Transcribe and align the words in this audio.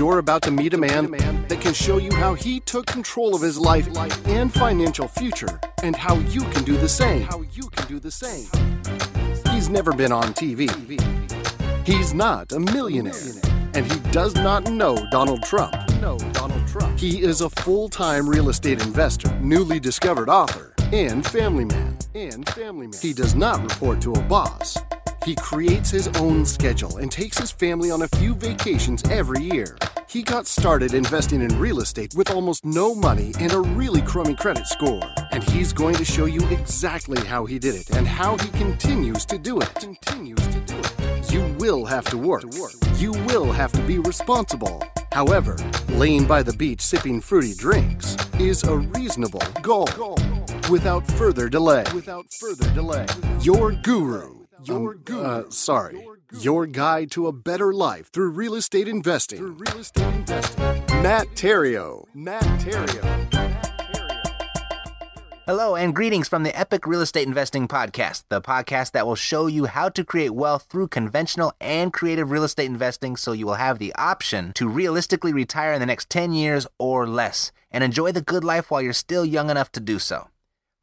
You're 0.00 0.18
about 0.18 0.40
to 0.44 0.50
meet 0.50 0.72
a 0.72 0.78
man 0.78 1.10
that 1.48 1.60
can 1.60 1.74
show 1.74 1.98
you 1.98 2.10
how 2.14 2.32
he 2.32 2.60
took 2.60 2.86
control 2.86 3.34
of 3.34 3.42
his 3.42 3.58
life 3.58 3.86
and 4.28 4.50
financial 4.50 5.06
future 5.06 5.60
and 5.82 5.94
how 5.94 6.14
you 6.14 6.40
can 6.40 6.64
do 6.64 6.78
the 6.78 6.88
same. 6.88 7.20
How 7.24 7.42
you 7.52 7.64
can 7.64 7.86
do 7.86 8.00
the 8.00 8.10
same. 8.10 8.48
He's 9.52 9.68
never 9.68 9.92
been 9.92 10.10
on 10.10 10.32
TV. 10.32 10.70
He's 11.86 12.14
not 12.14 12.50
a 12.52 12.60
millionaire. 12.60 13.12
And 13.74 13.92
he 13.92 14.00
does 14.10 14.34
not 14.36 14.70
know 14.70 14.96
Donald 15.10 15.42
Trump. 15.42 15.74
No, 16.00 16.16
Donald 16.32 16.66
Trump. 16.66 16.98
He 16.98 17.20
is 17.20 17.42
a 17.42 17.50
full-time 17.50 18.26
real 18.26 18.48
estate 18.48 18.80
investor, 18.80 19.30
newly 19.40 19.78
discovered 19.78 20.30
author, 20.30 20.72
and 20.94 21.26
family 21.26 21.66
man. 21.66 21.98
And 22.14 22.48
family 22.48 22.86
man. 22.86 22.98
He 23.02 23.12
does 23.12 23.34
not 23.34 23.62
report 23.62 24.00
to 24.00 24.12
a 24.14 24.22
boss. 24.22 24.78
He 25.24 25.34
creates 25.34 25.90
his 25.90 26.08
own 26.18 26.46
schedule 26.46 26.96
and 26.96 27.12
takes 27.12 27.38
his 27.38 27.50
family 27.50 27.90
on 27.90 28.02
a 28.02 28.08
few 28.08 28.34
vacations 28.34 29.02
every 29.10 29.42
year. 29.42 29.76
He 30.08 30.22
got 30.22 30.46
started 30.46 30.94
investing 30.94 31.42
in 31.42 31.58
real 31.58 31.80
estate 31.80 32.14
with 32.14 32.30
almost 32.30 32.64
no 32.64 32.94
money 32.94 33.32
and 33.38 33.52
a 33.52 33.60
really 33.60 34.00
crummy 34.00 34.34
credit 34.34 34.66
score. 34.66 35.02
And 35.30 35.44
he's 35.44 35.72
going 35.72 35.94
to 35.96 36.04
show 36.04 36.24
you 36.24 36.40
exactly 36.48 37.20
how 37.26 37.44
he 37.44 37.58
did 37.58 37.74
it 37.74 37.90
and 37.90 38.08
how 38.08 38.38
he 38.38 38.48
continues 38.50 39.26
to 39.26 39.38
do 39.38 39.60
it. 39.60 39.74
Continues 39.74 40.46
to 40.48 40.60
do 40.60 40.76
it. 40.78 41.32
You 41.32 41.54
will 41.58 41.84
have 41.84 42.06
to 42.06 42.18
work. 42.18 42.44
You 42.96 43.12
will 43.12 43.52
have 43.52 43.72
to 43.72 43.82
be 43.82 43.98
responsible. 43.98 44.82
However, 45.12 45.56
laying 45.90 46.26
by 46.26 46.42
the 46.42 46.54
beach 46.54 46.80
sipping 46.80 47.20
fruity 47.20 47.54
drinks 47.54 48.16
is 48.38 48.64
a 48.64 48.76
reasonable 48.76 49.42
goal. 49.60 49.86
Without 50.70 51.06
further 51.12 51.48
delay. 51.48 51.84
Without 51.94 52.32
further 52.32 52.68
delay. 52.72 53.06
Your 53.42 53.72
guru. 53.72 54.39
Your 54.64 54.94
guru. 54.94 55.22
Uh, 55.22 55.50
sorry. 55.50 56.06
Your 56.38 56.66
guide 56.66 57.10
to 57.12 57.26
a 57.26 57.32
better 57.32 57.72
life 57.72 58.12
through 58.12 58.30
real 58.30 58.54
estate 58.54 58.88
investing. 58.88 59.38
Through 59.38 59.52
real 59.52 59.78
estate 59.78 60.14
investing. 60.14 60.62
Matt 61.02 61.28
Theriault. 61.34 62.06
Matt 62.14 62.42
Theriault. 62.60 63.50
Hello, 65.46 65.74
and 65.74 65.94
greetings 65.94 66.28
from 66.28 66.42
the 66.42 66.56
Epic 66.56 66.86
Real 66.86 67.00
Estate 67.00 67.26
Investing 67.26 67.66
Podcast, 67.66 68.24
the 68.28 68.40
podcast 68.40 68.92
that 68.92 69.06
will 69.06 69.16
show 69.16 69.46
you 69.46 69.64
how 69.64 69.88
to 69.88 70.04
create 70.04 70.30
wealth 70.30 70.66
through 70.70 70.88
conventional 70.88 71.52
and 71.60 71.92
creative 71.92 72.30
real 72.30 72.44
estate 72.44 72.66
investing 72.66 73.16
so 73.16 73.32
you 73.32 73.46
will 73.46 73.54
have 73.54 73.78
the 73.78 73.94
option 73.94 74.52
to 74.52 74.68
realistically 74.68 75.32
retire 75.32 75.72
in 75.72 75.80
the 75.80 75.86
next 75.86 76.08
10 76.10 76.32
years 76.32 76.66
or 76.78 77.08
less 77.08 77.50
and 77.72 77.82
enjoy 77.82 78.12
the 78.12 78.20
good 78.20 78.44
life 78.44 78.70
while 78.70 78.82
you're 78.82 78.92
still 78.92 79.24
young 79.24 79.50
enough 79.50 79.72
to 79.72 79.80
do 79.80 79.98
so. 79.98 80.28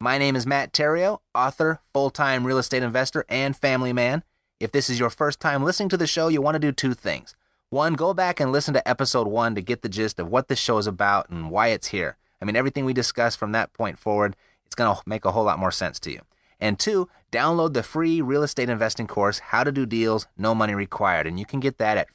My 0.00 0.16
name 0.16 0.36
is 0.36 0.46
Matt 0.46 0.72
Theriault, 0.72 1.18
author, 1.34 1.80
full 1.92 2.10
time 2.10 2.46
real 2.46 2.58
estate 2.58 2.84
investor, 2.84 3.24
and 3.28 3.56
family 3.56 3.92
man. 3.92 4.22
If 4.60 4.70
this 4.70 4.88
is 4.88 5.00
your 5.00 5.10
first 5.10 5.40
time 5.40 5.64
listening 5.64 5.88
to 5.88 5.96
the 5.96 6.06
show, 6.06 6.28
you 6.28 6.40
want 6.40 6.54
to 6.54 6.60
do 6.60 6.70
two 6.70 6.94
things. 6.94 7.34
One, 7.70 7.94
go 7.94 8.14
back 8.14 8.38
and 8.38 8.52
listen 8.52 8.72
to 8.74 8.88
episode 8.88 9.26
one 9.26 9.56
to 9.56 9.60
get 9.60 9.82
the 9.82 9.88
gist 9.88 10.20
of 10.20 10.28
what 10.28 10.46
this 10.46 10.60
show 10.60 10.78
is 10.78 10.86
about 10.86 11.28
and 11.30 11.50
why 11.50 11.66
it's 11.68 11.88
here. 11.88 12.16
I 12.40 12.44
mean, 12.44 12.54
everything 12.54 12.84
we 12.84 12.92
discuss 12.92 13.34
from 13.34 13.50
that 13.52 13.72
point 13.72 13.98
forward, 13.98 14.36
it's 14.64 14.76
going 14.76 14.94
to 14.94 15.02
make 15.04 15.24
a 15.24 15.32
whole 15.32 15.42
lot 15.42 15.58
more 15.58 15.72
sense 15.72 15.98
to 16.00 16.12
you. 16.12 16.20
And 16.60 16.78
two, 16.78 17.08
download 17.32 17.72
the 17.72 17.82
free 17.82 18.20
real 18.20 18.44
estate 18.44 18.68
investing 18.68 19.08
course, 19.08 19.40
How 19.40 19.64
to 19.64 19.72
Do 19.72 19.84
Deals, 19.84 20.28
No 20.36 20.54
Money 20.54 20.76
Required. 20.76 21.26
And 21.26 21.40
you 21.40 21.44
can 21.44 21.58
get 21.58 21.78
that 21.78 21.98
at 21.98 22.06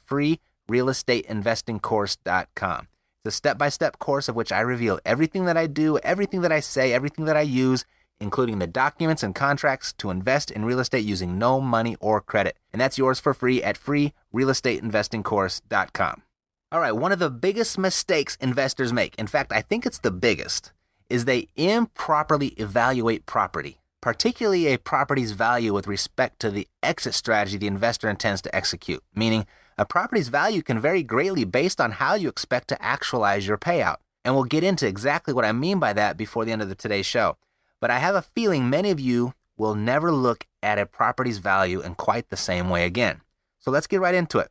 freerealestateinvestingcourse.com. 0.70 2.88
A 3.26 3.30
step 3.30 3.56
by 3.56 3.70
step 3.70 3.98
course 3.98 4.28
of 4.28 4.36
which 4.36 4.52
I 4.52 4.60
reveal 4.60 5.00
everything 5.06 5.46
that 5.46 5.56
I 5.56 5.66
do, 5.66 5.96
everything 5.98 6.42
that 6.42 6.52
I 6.52 6.60
say, 6.60 6.92
everything 6.92 7.24
that 7.24 7.38
I 7.38 7.40
use, 7.40 7.86
including 8.20 8.58
the 8.58 8.66
documents 8.66 9.22
and 9.22 9.34
contracts 9.34 9.94
to 9.94 10.10
invest 10.10 10.50
in 10.50 10.66
real 10.66 10.78
estate 10.78 11.06
using 11.06 11.38
no 11.38 11.58
money 11.58 11.96
or 12.00 12.20
credit. 12.20 12.58
And 12.70 12.82
that's 12.82 12.98
yours 12.98 13.18
for 13.18 13.32
free 13.32 13.62
at 13.62 13.78
freerealestateinvestingcourse.com. 13.78 16.22
All 16.70 16.80
right, 16.80 16.92
one 16.92 17.12
of 17.12 17.18
the 17.18 17.30
biggest 17.30 17.78
mistakes 17.78 18.36
investors 18.42 18.92
make, 18.92 19.14
in 19.16 19.26
fact, 19.26 19.52
I 19.52 19.62
think 19.62 19.86
it's 19.86 20.00
the 20.00 20.10
biggest, 20.10 20.72
is 21.08 21.24
they 21.24 21.48
improperly 21.56 22.48
evaluate 22.48 23.24
property, 23.24 23.78
particularly 24.02 24.66
a 24.66 24.76
property's 24.76 25.32
value 25.32 25.72
with 25.72 25.86
respect 25.86 26.40
to 26.40 26.50
the 26.50 26.68
exit 26.82 27.14
strategy 27.14 27.56
the 27.56 27.68
investor 27.68 28.10
intends 28.10 28.42
to 28.42 28.54
execute, 28.54 29.02
meaning 29.14 29.46
a 29.76 29.84
property's 29.84 30.28
value 30.28 30.62
can 30.62 30.78
vary 30.78 31.02
greatly 31.02 31.44
based 31.44 31.80
on 31.80 31.92
how 31.92 32.14
you 32.14 32.28
expect 32.28 32.68
to 32.68 32.82
actualize 32.82 33.46
your 33.46 33.58
payout. 33.58 33.96
And 34.24 34.34
we'll 34.34 34.44
get 34.44 34.64
into 34.64 34.86
exactly 34.86 35.34
what 35.34 35.44
I 35.44 35.52
mean 35.52 35.78
by 35.78 35.92
that 35.92 36.16
before 36.16 36.44
the 36.44 36.52
end 36.52 36.62
of 36.62 36.68
the, 36.68 36.74
today's 36.74 37.06
show. 37.06 37.36
But 37.80 37.90
I 37.90 37.98
have 37.98 38.14
a 38.14 38.22
feeling 38.22 38.70
many 38.70 38.90
of 38.90 39.00
you 39.00 39.34
will 39.56 39.74
never 39.74 40.10
look 40.12 40.46
at 40.62 40.78
a 40.78 40.86
property's 40.86 41.38
value 41.38 41.80
in 41.80 41.94
quite 41.94 42.30
the 42.30 42.36
same 42.36 42.70
way 42.70 42.84
again. 42.84 43.20
So 43.58 43.70
let's 43.70 43.86
get 43.86 44.00
right 44.00 44.14
into 44.14 44.38
it. 44.38 44.50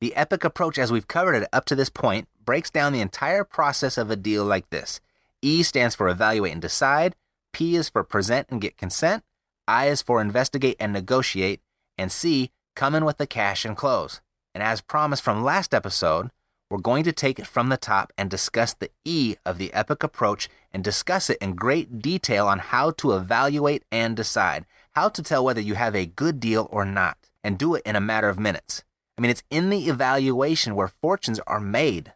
The 0.00 0.14
EPIC 0.16 0.44
approach, 0.44 0.78
as 0.78 0.90
we've 0.90 1.06
covered 1.06 1.34
it 1.34 1.48
up 1.52 1.64
to 1.66 1.76
this 1.76 1.90
point, 1.90 2.26
breaks 2.44 2.70
down 2.70 2.92
the 2.92 3.00
entire 3.00 3.44
process 3.44 3.96
of 3.96 4.10
a 4.10 4.16
deal 4.16 4.44
like 4.44 4.70
this. 4.70 5.00
E 5.42 5.62
stands 5.62 5.94
for 5.94 6.08
evaluate 6.08 6.52
and 6.52 6.62
decide, 6.62 7.14
P 7.52 7.76
is 7.76 7.88
for 7.88 8.02
present 8.02 8.48
and 8.50 8.60
get 8.60 8.76
consent, 8.76 9.22
I 9.68 9.86
is 9.88 10.02
for 10.02 10.20
investigate 10.20 10.76
and 10.80 10.92
negotiate, 10.92 11.60
and 11.96 12.10
C, 12.10 12.50
come 12.74 12.94
in 12.94 13.04
with 13.04 13.18
the 13.18 13.26
cash 13.26 13.64
and 13.64 13.76
close. 13.76 14.20
And 14.54 14.62
as 14.62 14.80
promised 14.80 15.22
from 15.22 15.42
last 15.42 15.72
episode, 15.72 16.30
we're 16.70 16.78
going 16.78 17.04
to 17.04 17.12
take 17.12 17.38
it 17.38 17.46
from 17.46 17.68
the 17.68 17.76
top 17.76 18.12
and 18.16 18.30
discuss 18.30 18.72
the 18.72 18.90
E 19.04 19.36
of 19.44 19.58
the 19.58 19.70
EPIC 19.74 20.02
approach 20.02 20.48
and 20.72 20.82
discuss 20.82 21.28
it 21.28 21.38
in 21.38 21.54
great 21.54 22.00
detail 22.00 22.46
on 22.46 22.58
how 22.58 22.92
to 22.92 23.12
evaluate 23.12 23.84
and 23.92 24.16
decide, 24.16 24.64
how 24.92 25.08
to 25.10 25.22
tell 25.22 25.44
whether 25.44 25.60
you 25.60 25.74
have 25.74 25.94
a 25.94 26.06
good 26.06 26.40
deal 26.40 26.68
or 26.70 26.84
not, 26.84 27.18
and 27.44 27.58
do 27.58 27.74
it 27.74 27.82
in 27.84 27.94
a 27.94 28.00
matter 28.00 28.28
of 28.28 28.38
minutes. 28.38 28.84
I 29.18 29.20
mean, 29.20 29.30
it's 29.30 29.42
in 29.50 29.68
the 29.68 29.88
evaluation 29.88 30.74
where 30.74 30.88
fortunes 30.88 31.40
are 31.46 31.60
made. 31.60 32.14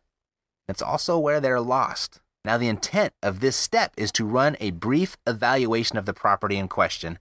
It's 0.69 0.83
also 0.83 1.19
where 1.19 1.41
they're 1.41 1.61
lost. 1.61 2.21
Now, 2.45 2.57
the 2.57 2.69
intent 2.69 3.13
of 3.23 3.41
this 3.41 3.57
step 3.57 3.93
is 3.97 4.11
to 4.13 4.25
run 4.25 4.57
a 4.61 4.71
brief 4.71 5.17
evaluation 5.27 5.99
of 5.99 6.07
the 6.07 6.15
property 6.15 6.57
in 6.57 6.69
question 6.69 7.19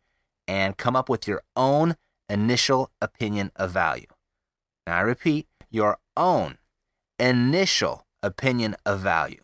and 0.48 0.78
come 0.78 0.96
up 0.96 1.10
with 1.10 1.28
your 1.28 1.42
own 1.56 1.96
initial 2.30 2.92
opinion 3.02 3.52
of 3.56 3.72
value. 3.72 4.08
Now, 4.88 4.98
I 4.98 5.02
repeat, 5.02 5.48
your 5.72 5.98
own 6.16 6.58
initial 7.20 8.06
opinion 8.22 8.76
of 8.86 9.00
value. 9.00 9.44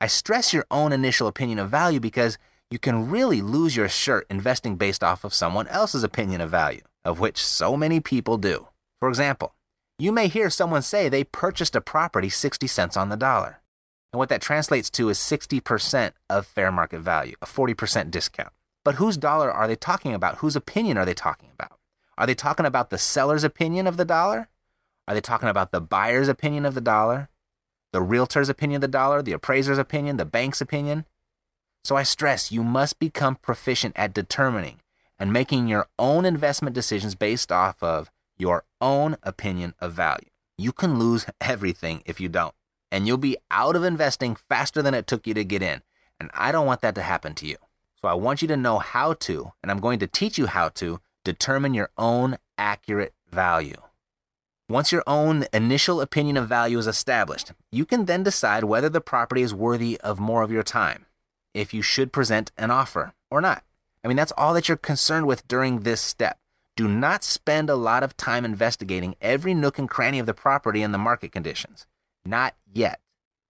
I 0.00 0.06
stress 0.06 0.52
your 0.52 0.64
own 0.70 0.92
initial 0.92 1.26
opinion 1.26 1.58
of 1.58 1.70
value 1.70 2.00
because 2.00 2.38
you 2.70 2.78
can 2.78 3.10
really 3.10 3.42
lose 3.42 3.76
your 3.76 3.88
shirt 3.88 4.26
investing 4.30 4.76
based 4.76 5.02
off 5.02 5.24
of 5.24 5.34
someone 5.34 5.66
else's 5.68 6.04
opinion 6.04 6.40
of 6.40 6.50
value, 6.50 6.82
of 7.04 7.18
which 7.18 7.44
so 7.44 7.76
many 7.76 8.00
people 8.00 8.36
do. 8.36 8.68
For 9.00 9.08
example, 9.08 9.54
you 9.98 10.12
may 10.12 10.28
hear 10.28 10.48
someone 10.48 10.82
say 10.82 11.08
they 11.08 11.24
purchased 11.24 11.74
a 11.74 11.80
property 11.80 12.28
60 12.28 12.66
cents 12.66 12.96
on 12.96 13.08
the 13.08 13.16
dollar. 13.16 13.60
And 14.12 14.18
what 14.18 14.28
that 14.28 14.40
translates 14.40 14.88
to 14.90 15.08
is 15.08 15.18
60% 15.18 16.12
of 16.28 16.46
fair 16.46 16.72
market 16.72 17.00
value, 17.00 17.34
a 17.42 17.46
40% 17.46 18.10
discount. 18.10 18.52
But 18.84 18.94
whose 18.94 19.16
dollar 19.16 19.52
are 19.52 19.68
they 19.68 19.76
talking 19.76 20.14
about? 20.14 20.38
Whose 20.38 20.56
opinion 20.56 20.96
are 20.96 21.04
they 21.04 21.14
talking 21.14 21.50
about? 21.52 21.78
Are 22.16 22.26
they 22.26 22.34
talking 22.34 22.66
about 22.66 22.90
the 22.90 22.98
seller's 22.98 23.44
opinion 23.44 23.86
of 23.86 23.96
the 23.96 24.04
dollar? 24.04 24.48
Are 25.10 25.14
they 25.14 25.20
talking 25.20 25.48
about 25.48 25.72
the 25.72 25.80
buyer's 25.80 26.28
opinion 26.28 26.64
of 26.64 26.76
the 26.76 26.80
dollar? 26.80 27.28
The 27.92 28.00
realtor's 28.00 28.48
opinion 28.48 28.76
of 28.76 28.82
the 28.82 28.86
dollar? 28.96 29.22
The 29.22 29.32
appraiser's 29.32 29.76
opinion? 29.76 30.18
The 30.18 30.24
bank's 30.24 30.60
opinion? 30.60 31.04
So 31.82 31.96
I 31.96 32.04
stress 32.04 32.52
you 32.52 32.62
must 32.62 33.00
become 33.00 33.34
proficient 33.34 33.94
at 33.96 34.14
determining 34.14 34.82
and 35.18 35.32
making 35.32 35.66
your 35.66 35.88
own 35.98 36.24
investment 36.24 36.76
decisions 36.76 37.16
based 37.16 37.50
off 37.50 37.82
of 37.82 38.08
your 38.38 38.62
own 38.80 39.16
opinion 39.24 39.74
of 39.80 39.94
value. 39.94 40.28
you 40.56 40.70
can 40.70 40.96
lose 40.96 41.26
everything 41.40 42.04
if 42.06 42.20
you 42.20 42.28
don't. 42.28 42.54
And 42.92 43.08
you'll 43.08 43.16
be 43.16 43.36
out 43.50 43.74
of 43.74 43.82
investing 43.82 44.36
faster 44.36 44.80
than 44.80 44.94
it 44.94 45.08
took 45.08 45.26
you 45.26 45.34
to 45.34 45.42
get 45.42 45.60
in. 45.60 45.82
And 46.20 46.30
I 46.34 46.52
don't 46.52 46.66
want 46.66 46.82
that 46.82 46.94
to 46.94 47.02
happen 47.02 47.34
to 47.34 47.48
you. 47.48 47.56
So 48.00 48.06
I 48.06 48.14
want 48.14 48.42
you 48.42 48.48
to 48.48 48.56
know 48.56 48.78
how 48.78 49.14
to, 49.14 49.50
and 49.60 49.72
I'm 49.72 49.80
going 49.80 49.98
to 49.98 50.06
teach 50.06 50.38
you 50.38 50.46
how 50.46 50.68
to 50.68 51.00
determine 51.24 51.74
your 51.74 51.90
own 51.98 52.38
accurate 52.56 53.12
value. 53.28 53.82
Once 54.70 54.92
your 54.92 55.02
own 55.04 55.44
initial 55.52 56.00
opinion 56.00 56.36
of 56.36 56.48
value 56.48 56.78
is 56.78 56.86
established, 56.86 57.50
you 57.72 57.84
can 57.84 58.04
then 58.04 58.22
decide 58.22 58.62
whether 58.62 58.88
the 58.88 59.00
property 59.00 59.42
is 59.42 59.52
worthy 59.52 60.00
of 60.00 60.20
more 60.20 60.42
of 60.44 60.52
your 60.52 60.62
time, 60.62 61.06
if 61.52 61.74
you 61.74 61.82
should 61.82 62.12
present 62.12 62.52
an 62.56 62.70
offer 62.70 63.12
or 63.32 63.40
not. 63.40 63.64
I 64.04 64.06
mean, 64.08 64.16
that's 64.16 64.32
all 64.38 64.54
that 64.54 64.68
you're 64.68 64.76
concerned 64.76 65.26
with 65.26 65.48
during 65.48 65.80
this 65.80 66.00
step. 66.00 66.38
Do 66.76 66.86
not 66.86 67.24
spend 67.24 67.68
a 67.68 67.74
lot 67.74 68.04
of 68.04 68.16
time 68.16 68.44
investigating 68.44 69.16
every 69.20 69.54
nook 69.54 69.76
and 69.76 69.90
cranny 69.90 70.20
of 70.20 70.26
the 70.26 70.34
property 70.34 70.82
and 70.82 70.94
the 70.94 70.98
market 70.98 71.32
conditions. 71.32 71.88
Not 72.24 72.54
yet. 72.72 73.00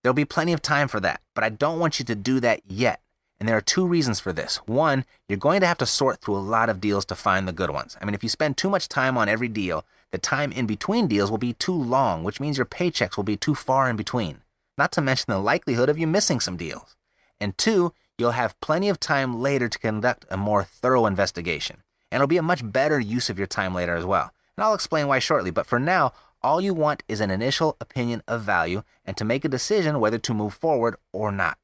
There'll 0.03 0.15
be 0.15 0.25
plenty 0.25 0.55
of 0.55 0.63
time 0.63 0.89
for 0.89 1.01
that, 1.01 1.21
but 1.35 1.45
I 1.45 1.51
don't 1.51 1.79
want 1.79 1.99
you 1.99 2.05
to 2.07 2.15
do 2.15 2.41
that 2.41 2.63
yet. 2.67 3.03
And 3.39 3.47
there 3.47 3.59
are 3.59 3.63
two 3.63 3.87
reasons 3.87 4.21
for 4.21 4.33
this. 4.33 4.57
One, 4.67 5.05
you're 5.29 5.39
going 5.39 5.61
to 5.61 5.67
have 5.67 5.79
to 5.79 5.87
sort 5.87 6.21
through 6.21 6.37
a 6.37 6.39
lot 6.39 6.71
of 6.71 6.81
deals 6.81 7.05
to 7.07 7.15
find 7.15 7.47
the 7.47 7.53
good 7.53 7.71
ones. 7.71 7.99
I 8.01 8.07
mean, 8.07 8.15
if 8.15 8.23
you 8.23 8.31
spend 8.31 8.57
too 8.57 8.71
much 8.71 8.89
time 8.89 9.19
on 9.19 9.29
every 9.29 9.49
deal, 9.49 9.85
the 10.13 10.19
time 10.19 10.53
in 10.53 10.67
between 10.67 11.07
deals 11.07 11.31
will 11.31 11.39
be 11.39 11.53
too 11.53 11.75
long, 11.75 12.25
which 12.25 12.41
means 12.41 12.57
your 12.57 12.67
paychecks 12.67 13.17
will 13.17 13.25
be 13.25 13.37
too 13.37 13.55
far 13.55 13.89
in 13.89 13.97
between. 13.97 14.43
Not 14.77 14.93
to 14.93 15.01
mention 15.01 15.27
the 15.29 15.39
likelihood 15.39 15.89
of 15.89 15.99
you 15.99 16.07
missing 16.07 16.41
some 16.41 16.57
deals. 16.57 16.97
And 17.41 17.57
two, 17.57 17.93
you'll 18.19 18.33
have 18.33 18.61
plenty 18.61 18.89
of 18.89 19.01
time 19.01 19.41
later 19.41 19.69
to 19.69 19.79
conduct 19.79 20.25
a 20.31 20.37
more 20.37 20.65
thorough 20.65 21.07
investigation. 21.07 21.83
And 22.11 22.21
it'll 22.21 22.29
be 22.29 22.37
a 22.37 22.43
much 22.43 22.61
better 22.73 22.99
use 22.99 23.31
of 23.31 23.39
your 23.39 23.47
time 23.47 23.75
later 23.75 23.95
as 23.95 24.05
well. 24.05 24.33
And 24.57 24.65
I'll 24.65 24.75
explain 24.75 25.07
why 25.07 25.21
shortly, 25.21 25.51
but 25.51 25.67
for 25.67 25.79
now, 25.79 26.13
all 26.43 26.61
you 26.61 26.75
want 26.75 27.03
is 27.07 27.21
an 27.21 27.31
initial 27.31 27.77
opinion 27.81 28.23
of 28.27 28.43
value 28.43 28.83
and 29.05 29.17
to 29.17 29.25
make 29.25 29.45
a 29.45 29.49
decision 29.49 30.01
whether 30.01 30.19
to 30.19 30.35
move 30.35 30.55
forward 30.55 30.97
or 31.13 31.31
not. 31.31 31.59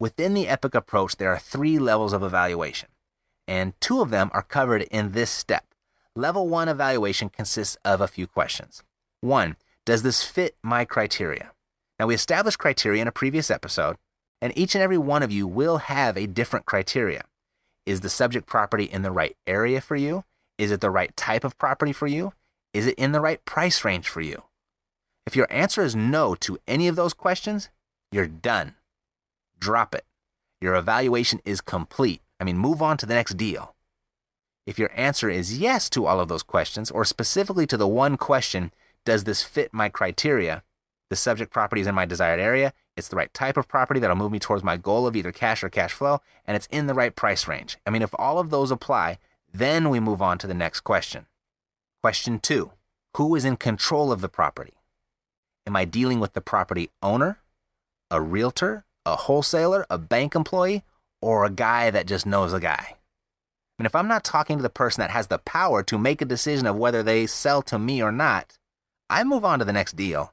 Within 0.00 0.34
the 0.34 0.48
EPIC 0.48 0.74
approach, 0.74 1.16
there 1.16 1.30
are 1.30 1.38
three 1.38 1.78
levels 1.78 2.12
of 2.12 2.22
evaluation, 2.22 2.88
and 3.46 3.78
two 3.80 4.00
of 4.00 4.10
them 4.10 4.30
are 4.32 4.42
covered 4.42 4.82
in 4.82 5.12
this 5.12 5.30
step. 5.30 5.64
Level 6.16 6.48
one 6.48 6.68
evaluation 6.68 7.28
consists 7.28 7.76
of 7.84 8.00
a 8.00 8.08
few 8.08 8.26
questions. 8.26 8.82
One, 9.20 9.56
does 9.84 10.02
this 10.02 10.22
fit 10.22 10.56
my 10.62 10.84
criteria? 10.84 11.50
Now, 11.98 12.06
we 12.06 12.14
established 12.14 12.58
criteria 12.58 13.02
in 13.02 13.08
a 13.08 13.12
previous 13.12 13.50
episode, 13.50 13.96
and 14.40 14.56
each 14.56 14.74
and 14.74 14.82
every 14.82 14.98
one 14.98 15.22
of 15.22 15.32
you 15.32 15.46
will 15.46 15.78
have 15.78 16.16
a 16.16 16.26
different 16.26 16.66
criteria. 16.66 17.24
Is 17.86 18.00
the 18.00 18.08
subject 18.08 18.46
property 18.46 18.84
in 18.84 19.02
the 19.02 19.10
right 19.10 19.36
area 19.46 19.80
for 19.80 19.96
you? 19.96 20.24
Is 20.56 20.70
it 20.70 20.80
the 20.80 20.90
right 20.90 21.16
type 21.16 21.44
of 21.44 21.58
property 21.58 21.92
for 21.92 22.06
you? 22.06 22.32
Is 22.72 22.86
it 22.86 22.94
in 22.96 23.12
the 23.12 23.20
right 23.20 23.44
price 23.44 23.84
range 23.84 24.08
for 24.08 24.20
you? 24.20 24.44
If 25.26 25.36
your 25.36 25.50
answer 25.50 25.82
is 25.82 25.96
no 25.96 26.34
to 26.36 26.58
any 26.66 26.88
of 26.88 26.96
those 26.96 27.14
questions, 27.14 27.70
you're 28.10 28.26
done 28.26 28.74
drop 29.64 29.94
it. 29.94 30.04
Your 30.60 30.74
evaluation 30.76 31.40
is 31.44 31.62
complete. 31.62 32.20
I 32.38 32.44
mean, 32.44 32.58
move 32.58 32.82
on 32.82 32.98
to 32.98 33.06
the 33.06 33.14
next 33.14 33.36
deal. 33.38 33.73
If 34.66 34.78
your 34.78 34.90
answer 34.94 35.28
is 35.28 35.58
yes 35.58 35.90
to 35.90 36.06
all 36.06 36.20
of 36.20 36.28
those 36.28 36.42
questions, 36.42 36.90
or 36.90 37.04
specifically 37.04 37.66
to 37.66 37.76
the 37.76 37.88
one 37.88 38.16
question, 38.16 38.72
does 39.04 39.24
this 39.24 39.42
fit 39.42 39.74
my 39.74 39.88
criteria? 39.88 40.62
The 41.10 41.16
subject 41.16 41.52
property 41.52 41.82
is 41.82 41.86
in 41.86 41.94
my 41.94 42.06
desired 42.06 42.40
area. 42.40 42.72
It's 42.96 43.08
the 43.08 43.16
right 43.16 43.32
type 43.34 43.56
of 43.56 43.68
property 43.68 44.00
that'll 44.00 44.16
move 44.16 44.32
me 44.32 44.38
towards 44.38 44.64
my 44.64 44.76
goal 44.76 45.06
of 45.06 45.16
either 45.16 45.32
cash 45.32 45.62
or 45.62 45.68
cash 45.68 45.92
flow, 45.92 46.20
and 46.46 46.56
it's 46.56 46.68
in 46.70 46.86
the 46.86 46.94
right 46.94 47.14
price 47.14 47.46
range. 47.46 47.76
I 47.86 47.90
mean, 47.90 48.02
if 48.02 48.14
all 48.18 48.38
of 48.38 48.50
those 48.50 48.70
apply, 48.70 49.18
then 49.52 49.90
we 49.90 50.00
move 50.00 50.22
on 50.22 50.38
to 50.38 50.46
the 50.46 50.54
next 50.54 50.80
question. 50.80 51.26
Question 52.02 52.38
two 52.40 52.72
Who 53.16 53.34
is 53.34 53.44
in 53.44 53.56
control 53.56 54.12
of 54.12 54.20
the 54.22 54.28
property? 54.28 54.74
Am 55.66 55.76
I 55.76 55.84
dealing 55.84 56.20
with 56.20 56.32
the 56.32 56.40
property 56.40 56.90
owner, 57.02 57.38
a 58.10 58.20
realtor, 58.20 58.84
a 59.06 59.16
wholesaler, 59.16 59.86
a 59.90 59.98
bank 59.98 60.34
employee, 60.34 60.84
or 61.20 61.44
a 61.44 61.50
guy 61.50 61.90
that 61.90 62.06
just 62.06 62.26
knows 62.26 62.52
a 62.52 62.60
guy. 62.60 62.96
And 63.78 63.86
if 63.86 63.94
I'm 63.94 64.08
not 64.08 64.24
talking 64.24 64.58
to 64.58 64.62
the 64.62 64.70
person 64.70 65.00
that 65.00 65.10
has 65.10 65.26
the 65.26 65.38
power 65.38 65.82
to 65.82 65.98
make 65.98 66.22
a 66.22 66.26
decision 66.26 66.66
of 66.66 66.76
whether 66.76 67.02
they 67.02 67.26
sell 67.26 67.62
to 67.62 67.78
me 67.78 68.02
or 68.02 68.12
not, 68.12 68.58
I 69.10 69.24
move 69.24 69.44
on 69.44 69.58
to 69.58 69.64
the 69.64 69.72
next 69.72 69.96
deal. 69.96 70.32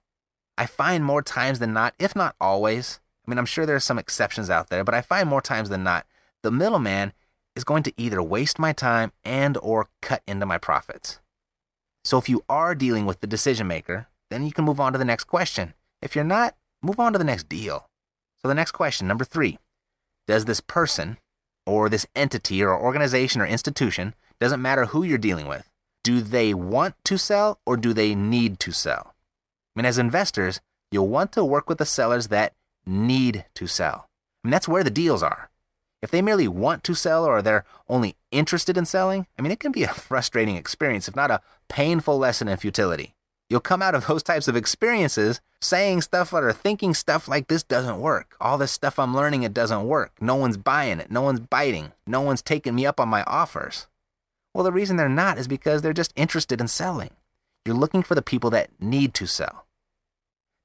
I 0.58 0.66
find 0.66 1.04
more 1.04 1.24
times 1.24 1.60
than 1.60 1.74
not, 1.74 1.96
if 1.98 2.16
not 2.16 2.36
always, 2.40 3.00
I 3.26 3.32
mean, 3.32 3.38
I'm 3.38 3.46
sure 3.46 3.66
there 3.66 3.76
are 3.76 3.80
some 3.80 4.00
exceptions 4.00 4.50
out 4.50 4.70
there, 4.70 4.84
but 4.84 4.94
I 4.94 5.02
find 5.02 5.28
more 5.28 5.42
times 5.42 5.70
than 5.70 5.84
not, 5.84 6.06
the 6.44 6.52
middleman 6.52 7.14
is 7.56 7.64
going 7.64 7.84
to 7.84 7.94
either 7.98 8.22
waste 8.22 8.60
my 8.60 8.74
time 8.74 9.12
and 9.24 9.58
or 9.58 9.90
cut 10.02 10.22
into 10.28 10.46
my 10.46 10.58
profits. 10.58 11.20
So 12.04 12.18
if 12.18 12.30
you 12.30 12.44
are 12.50 12.76
dealing 12.76 13.06
with 13.06 13.22
the 13.22 13.28
decision 13.28 13.68
maker, 13.68 14.08
then 14.30 14.46
you 14.46 14.52
can 14.52 14.66
move 14.66 14.80
on 14.80 14.94
to 14.94 14.98
the 14.98 15.06
next 15.06 15.26
question. 15.26 15.74
If 16.02 16.16
you're 16.16 16.24
not, 16.24 16.56
move 16.82 17.00
on 17.00 17.14
to 17.14 17.20
the 17.20 17.26
next 17.26 17.50
deal. 17.50 17.90
So 18.42 18.48
the 18.48 18.56
next 18.56 18.72
question, 18.72 19.08
number 19.08 19.26
three, 19.26 19.60
does 20.28 20.46
this 20.46 20.62
person 20.62 21.18
or 21.66 21.90
this 21.90 22.06
entity 22.16 22.64
or 22.64 22.78
organization 22.78 23.42
or 23.42 23.46
institution, 23.46 24.14
doesn't 24.40 24.62
matter 24.62 24.86
who 24.86 25.04
you're 25.04 25.18
dealing 25.18 25.48
with, 25.48 25.70
do 26.04 26.22
they 26.22 26.54
want 26.54 26.96
to 27.06 27.18
sell 27.18 27.60
or 27.66 27.78
do 27.78 27.94
they 27.94 28.16
need 28.16 28.60
to 28.60 28.72
sell? 28.72 29.14
I 29.76 29.80
mean, 29.80 29.86
as 29.86 29.98
investors, 29.98 30.60
you'll 30.92 31.08
want 31.08 31.32
to 31.34 31.46
work 31.46 31.70
with 31.70 31.78
the 31.78 31.86
sellers 31.86 32.28
that 32.28 32.54
need 32.86 33.46
to 33.56 33.68
sell. 33.68 34.10
I 34.44 34.48
mean, 34.48 34.52
that's 34.52 34.68
where 34.68 34.84
the 34.84 34.90
deals 34.90 35.22
are. 35.22 35.50
If 36.02 36.10
they 36.10 36.22
merely 36.22 36.48
want 36.48 36.84
to 36.86 36.96
sell 36.96 37.26
or 37.26 37.42
they're 37.42 37.66
only 37.88 38.16
interested 38.32 38.76
in 38.76 38.86
selling, 38.86 39.28
I 39.38 39.44
mean, 39.44 39.52
it 39.52 39.60
can 39.60 39.72
be 39.72 39.84
a 39.84 39.88
frustrating 39.94 40.56
experience, 40.56 41.08
if 41.08 41.16
not 41.16 41.32
a 41.32 41.42
painful 41.70 42.18
lesson 42.18 42.48
in 42.48 42.58
futility. 42.58 43.14
You'll 43.52 43.60
come 43.60 43.82
out 43.82 43.96
of 43.96 44.08
those 44.08 44.24
types 44.24 44.48
of 44.48 44.56
experiences 44.56 45.42
saying 45.60 46.04
stuff 46.04 46.32
or 46.32 46.54
thinking 46.54 46.94
stuff 46.94 47.28
like 47.28 47.50
this 47.50 47.64
doesn't 47.64 48.00
work. 48.00 48.38
All 48.40 48.58
this 48.58 48.72
stuff 48.72 48.98
I'm 48.98 49.14
learning, 49.14 49.44
it 49.44 49.54
doesn't 49.54 49.90
work. 49.90 50.14
No 50.22 50.36
one's 50.36 50.56
buying 50.56 51.02
it. 51.02 51.12
No 51.12 51.22
one's 51.22 51.42
biting. 51.42 51.92
No 52.08 52.22
one's 52.22 52.42
taking 52.42 52.76
me 52.76 52.86
up 52.86 52.98
on 52.98 53.10
my 53.10 53.24
offers. 53.24 53.88
Well, 54.54 54.64
the 54.64 54.72
reason 54.72 54.96
they're 54.96 55.10
not 55.10 55.38
is 55.38 55.50
because 55.50 55.82
they're 55.82 55.92
just 55.92 56.14
interested 56.16 56.62
in 56.62 56.70
selling. 56.70 57.10
You're 57.66 57.76
looking 57.76 58.04
for 58.04 58.16
the 58.16 58.22
people 58.22 58.50
that 58.52 58.70
need 58.80 59.14
to 59.16 59.28
sell. 59.28 59.66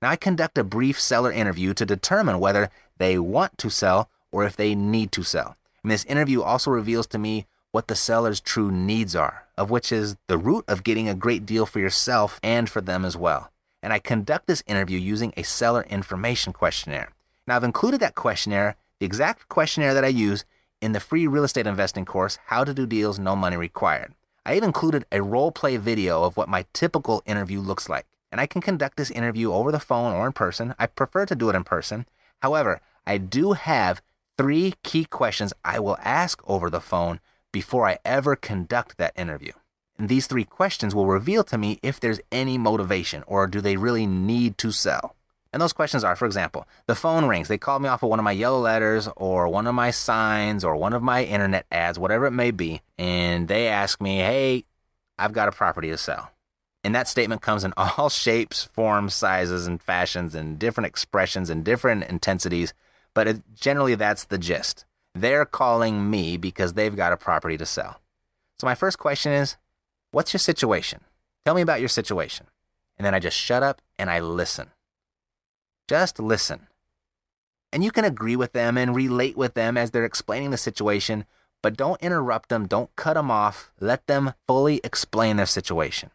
Now, 0.01 0.11
I 0.11 0.17
conduct 0.17 0.57
a 0.57 0.63
brief 0.63 1.01
seller 1.01 1.33
interview 1.33 1.75
to 1.75 1.85
determine 1.85 2.39
whether 2.39 2.71
they 2.99 3.19
want 3.19 3.59
to 3.59 3.69
sell 3.69 4.11
or 4.31 4.45
if 4.45 4.55
they 4.55 4.77
need 4.77 5.11
to 5.11 5.25
sell. 5.25 5.57
And 5.83 5.91
this 5.91 6.05
interview 6.05 6.41
also 6.41 6.71
reveals 6.71 7.09
to 7.09 7.19
me 7.19 7.47
what 7.77 7.89
the 7.89 7.95
seller's 7.95 8.41
true 8.41 8.71
needs 8.71 9.15
are, 9.15 9.45
of 9.59 9.69
which 9.69 9.93
is 9.93 10.17
the 10.29 10.39
root 10.39 10.65
of 10.67 10.83
getting 10.83 11.11
a 11.11 11.15
great 11.15 11.45
deal 11.45 11.67
for 11.67 11.79
yourself 11.79 12.41
and 12.43 12.71
for 12.71 12.81
them 12.81 13.05
as 13.05 13.19
well. 13.19 13.53
And 13.83 13.93
I 13.93 13.99
conduct 13.99 14.47
this 14.47 14.63
interview 14.67 14.99
using 14.99 15.35
a 15.37 15.43
seller 15.43 15.85
information 15.91 16.55
questionnaire. 16.55 17.11
Now, 17.47 17.57
I've 17.57 17.65
included 17.65 18.01
that 18.01 18.15
questionnaire, 18.15 18.77
the 18.99 19.05
exact 19.05 19.51
questionnaire 19.51 19.93
that 19.93 20.07
I 20.07 20.09
use, 20.09 20.47
in 20.81 20.93
the 20.93 21.01
free 21.01 21.27
real 21.27 21.45
estate 21.45 21.67
investing 21.67 22.07
course, 22.07 22.39
How 22.47 22.65
to 22.65 22.73
Do 22.73 22.87
Deals 22.87 23.19
No 23.19 23.37
Money 23.37 23.59
Required. 23.59 24.15
I 24.47 24.55
have 24.55 24.63
included 24.63 25.05
a 25.13 25.21
role 25.21 25.53
play 25.53 25.77
video 25.77 26.23
of 26.23 26.39
what 26.39 26.49
my 26.49 26.65
typical 26.73 27.23
interview 27.27 27.61
looks 27.61 27.91
like. 27.91 28.07
And 28.33 28.41
I 28.41 28.47
can 28.47 28.63
conduct 28.63 28.97
this 28.97 29.11
interview 29.11 29.53
over 29.53 29.71
the 29.71 29.79
phone 29.79 30.15
or 30.15 30.27
in 30.27 30.33
person. 30.33 30.75
I 30.79 30.87
prefer 30.87 31.27
to 31.27 31.37
do 31.37 31.51
it 31.51 31.55
in 31.55 31.63
person. 31.63 32.07
However, 32.41 32.81
I 33.07 33.19
do 33.19 33.53
have 33.53 34.01
three 34.39 34.77
key 34.83 35.05
questions 35.05 35.53
I 35.63 35.79
will 35.79 35.99
ask 36.01 36.41
over 36.47 36.71
the 36.71 36.81
phone 36.81 37.21
before 37.57 37.89
I 37.89 37.97
ever 38.05 38.37
conduct 38.37 38.99
that 38.99 39.15
interview. 39.17 39.53
And 39.99 40.11
these 40.11 40.27
three 40.27 40.45
questions 40.45 40.95
will 40.95 41.07
reveal 41.07 41.43
to 41.45 41.57
me 41.57 41.79
if 41.83 41.99
there's 41.99 42.21
any 42.31 42.59
motivation 42.59 43.25
or 43.27 43.47
do 43.47 43.63
they 43.63 43.79
really 43.79 44.07
need 44.07 44.59
to 44.59 44.71
sell. 44.71 45.17
And 45.55 45.63
those 45.63 45.73
questions 45.73 46.05
are, 46.05 46.15
for 46.17 46.27
example, 46.27 46.69
the 46.85 46.95
phone 46.95 47.25
rings. 47.25 47.49
They 47.49 47.57
called 47.57 47.81
me 47.81 47.89
off 47.89 48.03
of 48.03 48.11
one 48.11 48.19
of 48.19 48.25
my 48.25 48.33
yellow 48.33 48.61
letters 48.61 49.09
or 49.17 49.49
one 49.49 49.67
of 49.67 49.75
my 49.75 49.91
signs 49.91 50.65
or 50.65 50.77
one 50.77 50.93
of 50.93 51.03
my 51.03 51.25
internet 51.25 51.65
ads, 51.73 51.99
whatever 51.99 52.27
it 52.27 52.33
may 52.33 52.51
be. 52.51 52.83
And 52.99 53.49
they 53.49 53.69
ask 53.69 54.03
me, 54.03 54.19
hey, 54.19 54.67
I've 55.19 55.33
got 55.33 55.49
a 55.49 55.53
property 55.53 55.89
to 55.89 55.97
sell. 55.97 56.31
And 56.85 56.95
that 56.95 57.09
statement 57.09 57.41
comes 57.41 57.65
in 57.65 57.73
all 57.79 58.11
shapes, 58.11 58.65
forms, 58.65 59.15
sizes, 59.15 59.67
and 59.67 59.83
fashions, 59.83 60.35
and 60.35 60.59
different 60.59 60.89
expressions 60.89 61.49
and 61.49 61.65
different 61.65 62.05
intensities. 62.05 62.75
But 63.15 63.29
it, 63.29 63.43
generally, 63.55 63.95
that's 63.95 64.25
the 64.25 64.37
gist. 64.37 64.85
They're 65.21 65.47
calling 65.47 66.11
me 66.11 66.37
because 66.37 66.75
they've 66.75 66.95
got 66.95 67.13
a 67.13 67.17
property 67.17 67.57
to 67.57 67.67
sell. 67.67 68.01
So 68.59 68.67
my 68.67 68.75
first 68.75 68.99
question 68.99 69.33
is, 69.33 69.57
what's 70.11 70.33
your 70.33 70.39
situation? 70.39 71.01
Tell 71.45 71.55
me 71.55 71.63
about 71.63 71.81
your 71.81 71.89
situation. 71.89 72.47
And 72.99 73.07
then 73.07 73.15
I 73.15 73.19
just 73.19 73.37
shut 73.37 73.63
up 73.63 73.81
and 73.99 74.11
I 74.11 74.21
listen. 74.21 74.71
Just 75.89 76.19
listen. 76.19 76.67
And 77.73 77.83
you 77.83 77.91
can 77.91 78.05
agree 78.05 78.37
with 78.37 78.53
them 78.53 78.77
and 78.77 78.95
relate 78.95 79.37
with 79.37 79.55
them 79.55 79.77
as 79.77 79.91
they're 79.91 80.05
explaining 80.05 80.51
the 80.51 80.57
situation, 80.57 81.25
but 81.63 81.77
don't 81.77 82.01
interrupt 82.03 82.49
them, 82.49 82.67
don't 82.67 82.95
cut 82.97 83.15
them 83.15 83.31
off. 83.31 83.73
Let 83.81 84.07
them 84.07 84.35
fully 84.47 84.81
explain 84.85 85.37
their 85.37 85.47
situation. 85.47 86.11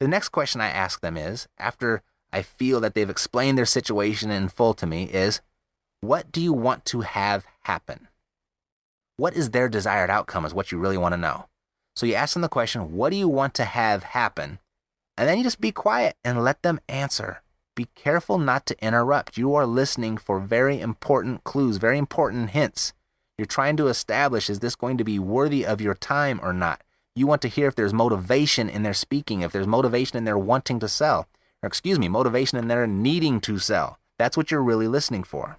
The 0.00 0.08
next 0.08 0.28
question 0.28 0.60
I 0.60 0.68
ask 0.68 1.00
them 1.00 1.16
is, 1.16 1.48
after 1.58 2.02
I 2.32 2.42
feel 2.42 2.80
that 2.80 2.94
they've 2.94 3.08
explained 3.08 3.56
their 3.56 3.66
situation 3.66 4.30
in 4.30 4.48
full 4.48 4.74
to 4.74 4.86
me, 4.86 5.04
is 5.04 5.40
what 6.00 6.30
do 6.30 6.40
you 6.40 6.52
want 6.52 6.84
to 6.86 7.00
have 7.02 7.46
happen? 7.64 8.08
What 9.16 9.34
is 9.34 9.50
their 9.50 9.68
desired 9.68 10.10
outcome 10.10 10.44
is 10.44 10.54
what 10.54 10.72
you 10.72 10.78
really 10.78 10.98
want 10.98 11.12
to 11.12 11.20
know. 11.20 11.46
So 11.96 12.06
you 12.06 12.14
ask 12.14 12.32
them 12.32 12.42
the 12.42 12.48
question, 12.48 12.96
what 12.96 13.10
do 13.10 13.16
you 13.16 13.28
want 13.28 13.54
to 13.54 13.64
have 13.64 14.02
happen? 14.02 14.58
And 15.16 15.28
then 15.28 15.38
you 15.38 15.44
just 15.44 15.60
be 15.60 15.70
quiet 15.70 16.16
and 16.24 16.42
let 16.42 16.62
them 16.62 16.80
answer. 16.88 17.42
Be 17.76 17.86
careful 17.94 18.38
not 18.38 18.66
to 18.66 18.84
interrupt. 18.84 19.38
You 19.38 19.54
are 19.54 19.66
listening 19.66 20.16
for 20.16 20.40
very 20.40 20.80
important 20.80 21.44
clues, 21.44 21.76
very 21.76 21.98
important 21.98 22.50
hints. 22.50 22.92
You're 23.38 23.46
trying 23.46 23.76
to 23.78 23.88
establish 23.88 24.50
is 24.50 24.60
this 24.60 24.76
going 24.76 24.98
to 24.98 25.04
be 25.04 25.18
worthy 25.18 25.64
of 25.64 25.80
your 25.80 25.94
time 25.94 26.40
or 26.42 26.52
not? 26.52 26.82
You 27.16 27.26
want 27.26 27.42
to 27.42 27.48
hear 27.48 27.68
if 27.68 27.76
there's 27.76 27.92
motivation 27.92 28.68
in 28.68 28.82
their 28.82 28.94
speaking, 28.94 29.42
if 29.42 29.52
there's 29.52 29.66
motivation 29.66 30.16
in 30.16 30.24
their 30.24 30.38
wanting 30.38 30.80
to 30.80 30.88
sell, 30.88 31.28
or 31.62 31.66
excuse 31.66 31.98
me, 31.98 32.08
motivation 32.08 32.58
in 32.58 32.68
their 32.68 32.86
needing 32.86 33.40
to 33.42 33.58
sell. 33.58 33.98
That's 34.18 34.36
what 34.36 34.50
you're 34.50 34.62
really 34.62 34.88
listening 34.88 35.22
for. 35.22 35.58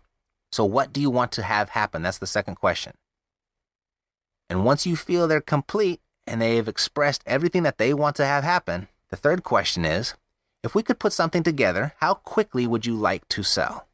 So, 0.55 0.63
what 0.63 0.93
do 0.93 1.01
you 1.01 1.09
want 1.09 1.33
to 1.33 1.43
have 1.43 1.71
happen? 1.71 2.01
That's 2.01 2.17
the 2.17 2.25
second 2.25 2.55
question. 2.55 2.93
And 4.49 4.63
once 4.63 4.85
you 4.85 4.95
feel 4.95 5.27
they're 5.27 5.41
complete 5.41 5.99
and 6.25 6.41
they've 6.41 6.65
expressed 6.65 7.21
everything 7.25 7.63
that 7.63 7.77
they 7.77 7.93
want 7.93 8.15
to 8.15 8.25
have 8.25 8.45
happen, 8.45 8.87
the 9.09 9.17
third 9.17 9.43
question 9.43 9.83
is 9.83 10.13
if 10.63 10.73
we 10.73 10.81
could 10.81 10.97
put 10.97 11.11
something 11.11 11.43
together, 11.43 11.91
how 11.99 12.13
quickly 12.13 12.65
would 12.67 12.85
you 12.85 12.95
like 12.95 13.27
to 13.27 13.43
sell? 13.43 13.89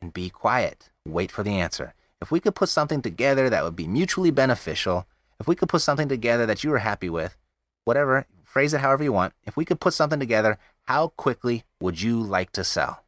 And 0.00 0.14
be 0.14 0.30
quiet. 0.30 0.88
Wait 1.04 1.32
for 1.32 1.42
the 1.42 1.58
answer. 1.58 1.94
If 2.22 2.30
we 2.30 2.38
could 2.38 2.54
put 2.54 2.68
something 2.68 3.02
together 3.02 3.50
that 3.50 3.64
would 3.64 3.74
be 3.74 3.88
mutually 3.88 4.30
beneficial, 4.30 5.04
if 5.40 5.48
we 5.48 5.56
could 5.56 5.68
put 5.68 5.82
something 5.82 6.08
together 6.08 6.46
that 6.46 6.62
you 6.62 6.70
were 6.70 6.78
happy 6.78 7.10
with, 7.10 7.36
whatever, 7.84 8.24
phrase 8.44 8.72
it 8.72 8.82
however 8.82 9.02
you 9.02 9.12
want, 9.12 9.34
if 9.44 9.56
we 9.56 9.64
could 9.64 9.80
put 9.80 9.94
something 9.94 10.20
together, 10.20 10.58
how 10.84 11.08
quickly 11.08 11.64
would 11.80 12.00
you 12.00 12.22
like 12.22 12.52
to 12.52 12.62
sell? 12.62 13.02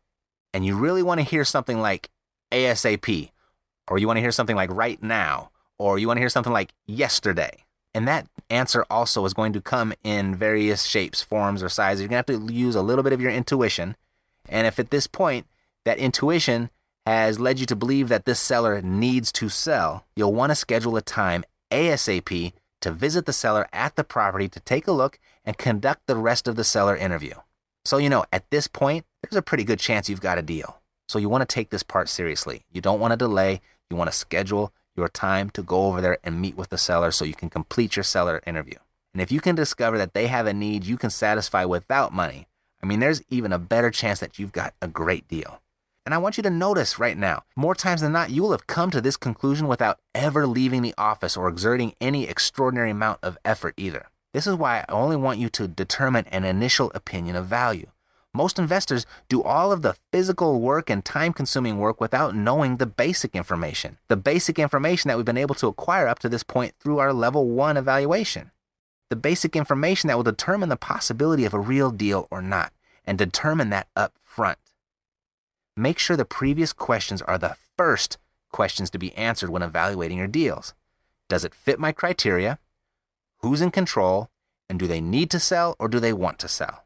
And 0.52 0.64
you 0.64 0.76
really 0.76 1.02
want 1.02 1.20
to 1.20 1.26
hear 1.26 1.44
something 1.44 1.80
like 1.80 2.10
ASAP, 2.52 3.30
or 3.88 3.98
you 3.98 4.06
want 4.06 4.16
to 4.16 4.22
hear 4.22 4.32
something 4.32 4.56
like 4.56 4.70
right 4.70 5.02
now, 5.02 5.50
or 5.78 5.98
you 5.98 6.06
want 6.06 6.18
to 6.18 6.22
hear 6.22 6.28
something 6.28 6.52
like 6.52 6.72
yesterday. 6.86 7.64
And 7.94 8.06
that 8.06 8.28
answer 8.48 8.84
also 8.90 9.24
is 9.24 9.34
going 9.34 9.52
to 9.52 9.60
come 9.60 9.92
in 10.04 10.34
various 10.34 10.84
shapes, 10.84 11.22
forms, 11.22 11.62
or 11.62 11.68
sizes. 11.68 12.02
You're 12.02 12.08
going 12.08 12.22
to 12.22 12.32
have 12.32 12.46
to 12.46 12.52
use 12.52 12.74
a 12.74 12.82
little 12.82 13.02
bit 13.02 13.12
of 13.12 13.20
your 13.20 13.30
intuition. 13.30 13.96
And 14.48 14.66
if 14.66 14.78
at 14.78 14.90
this 14.90 15.06
point 15.06 15.46
that 15.84 15.98
intuition 15.98 16.70
has 17.06 17.40
led 17.40 17.58
you 17.58 17.66
to 17.66 17.76
believe 17.76 18.08
that 18.08 18.24
this 18.24 18.38
seller 18.38 18.80
needs 18.82 19.32
to 19.32 19.48
sell, 19.48 20.04
you'll 20.14 20.34
want 20.34 20.50
to 20.50 20.56
schedule 20.56 20.96
a 20.96 21.02
time 21.02 21.44
ASAP 21.70 22.52
to 22.80 22.90
visit 22.90 23.26
the 23.26 23.32
seller 23.32 23.66
at 23.72 23.96
the 23.96 24.04
property 24.04 24.48
to 24.48 24.60
take 24.60 24.86
a 24.86 24.92
look 24.92 25.18
and 25.44 25.58
conduct 25.58 26.06
the 26.06 26.16
rest 26.16 26.48
of 26.48 26.56
the 26.56 26.64
seller 26.64 26.96
interview. 26.96 27.34
So, 27.84 27.98
you 27.98 28.08
know, 28.08 28.24
at 28.32 28.48
this 28.50 28.66
point, 28.66 29.04
there's 29.22 29.36
a 29.36 29.42
pretty 29.42 29.64
good 29.64 29.78
chance 29.78 30.08
you've 30.08 30.20
got 30.20 30.38
a 30.38 30.42
deal. 30.42 30.80
So, 31.08 31.18
you 31.18 31.28
want 31.28 31.48
to 31.48 31.54
take 31.54 31.70
this 31.70 31.82
part 31.82 32.08
seriously. 32.08 32.64
You 32.70 32.80
don't 32.80 33.00
want 33.00 33.12
to 33.12 33.16
delay. 33.16 33.60
You 33.90 33.96
want 33.96 34.10
to 34.10 34.16
schedule 34.16 34.72
your 34.96 35.08
time 35.08 35.50
to 35.50 35.62
go 35.62 35.86
over 35.86 36.00
there 36.00 36.18
and 36.22 36.40
meet 36.40 36.56
with 36.56 36.68
the 36.68 36.78
seller 36.78 37.10
so 37.10 37.24
you 37.24 37.34
can 37.34 37.50
complete 37.50 37.96
your 37.96 38.04
seller 38.04 38.42
interview. 38.46 38.76
And 39.12 39.20
if 39.20 39.32
you 39.32 39.40
can 39.40 39.54
discover 39.54 39.98
that 39.98 40.14
they 40.14 40.28
have 40.28 40.46
a 40.46 40.52
need 40.52 40.84
you 40.84 40.96
can 40.96 41.10
satisfy 41.10 41.64
without 41.64 42.12
money, 42.12 42.46
I 42.82 42.86
mean, 42.86 43.00
there's 43.00 43.22
even 43.28 43.52
a 43.52 43.58
better 43.58 43.90
chance 43.90 44.20
that 44.20 44.38
you've 44.38 44.52
got 44.52 44.74
a 44.80 44.88
great 44.88 45.26
deal. 45.28 45.60
And 46.06 46.14
I 46.14 46.18
want 46.18 46.36
you 46.36 46.42
to 46.44 46.50
notice 46.50 46.98
right 46.98 47.16
now, 47.16 47.42
more 47.54 47.74
times 47.74 48.00
than 48.00 48.12
not, 48.12 48.30
you 48.30 48.42
will 48.42 48.52
have 48.52 48.66
come 48.66 48.90
to 48.90 49.00
this 49.00 49.16
conclusion 49.16 49.68
without 49.68 49.98
ever 50.14 50.46
leaving 50.46 50.82
the 50.82 50.94
office 50.96 51.36
or 51.36 51.48
exerting 51.48 51.94
any 52.00 52.26
extraordinary 52.26 52.90
amount 52.90 53.18
of 53.22 53.36
effort 53.44 53.74
either. 53.76 54.06
This 54.32 54.46
is 54.46 54.54
why 54.54 54.80
I 54.80 54.92
only 54.92 55.16
want 55.16 55.38
you 55.38 55.48
to 55.50 55.68
determine 55.68 56.26
an 56.26 56.44
initial 56.44 56.90
opinion 56.94 57.36
of 57.36 57.46
value. 57.46 57.86
Most 58.32 58.58
investors 58.58 59.06
do 59.28 59.42
all 59.42 59.72
of 59.72 59.82
the 59.82 59.96
physical 60.12 60.60
work 60.60 60.88
and 60.88 61.04
time 61.04 61.32
consuming 61.32 61.78
work 61.78 62.00
without 62.00 62.36
knowing 62.36 62.76
the 62.76 62.86
basic 62.86 63.34
information. 63.34 63.98
The 64.08 64.16
basic 64.16 64.58
information 64.58 65.08
that 65.08 65.16
we've 65.16 65.26
been 65.26 65.36
able 65.36 65.56
to 65.56 65.66
acquire 65.66 66.06
up 66.06 66.20
to 66.20 66.28
this 66.28 66.44
point 66.44 66.74
through 66.78 66.98
our 66.98 67.12
level 67.12 67.48
one 67.48 67.76
evaluation. 67.76 68.52
The 69.08 69.16
basic 69.16 69.56
information 69.56 70.08
that 70.08 70.16
will 70.16 70.22
determine 70.22 70.68
the 70.68 70.76
possibility 70.76 71.44
of 71.44 71.54
a 71.54 71.58
real 71.58 71.90
deal 71.90 72.28
or 72.30 72.40
not, 72.40 72.72
and 73.04 73.18
determine 73.18 73.70
that 73.70 73.88
up 73.96 74.12
front 74.22 74.58
make 75.80 75.98
sure 75.98 76.16
the 76.16 76.24
previous 76.24 76.72
questions 76.72 77.22
are 77.22 77.38
the 77.38 77.56
first 77.76 78.18
questions 78.52 78.90
to 78.90 78.98
be 78.98 79.16
answered 79.16 79.50
when 79.50 79.62
evaluating 79.62 80.18
your 80.18 80.26
deals. 80.26 80.74
Does 81.28 81.44
it 81.44 81.54
fit 81.54 81.78
my 81.78 81.92
criteria? 81.92 82.58
Who's 83.40 83.60
in 83.60 83.70
control? 83.70 84.28
And 84.68 84.78
do 84.78 84.86
they 84.86 85.00
need 85.00 85.30
to 85.30 85.40
sell 85.40 85.74
or 85.78 85.88
do 85.88 85.98
they 85.98 86.12
want 86.12 86.38
to 86.40 86.48
sell? 86.48 86.84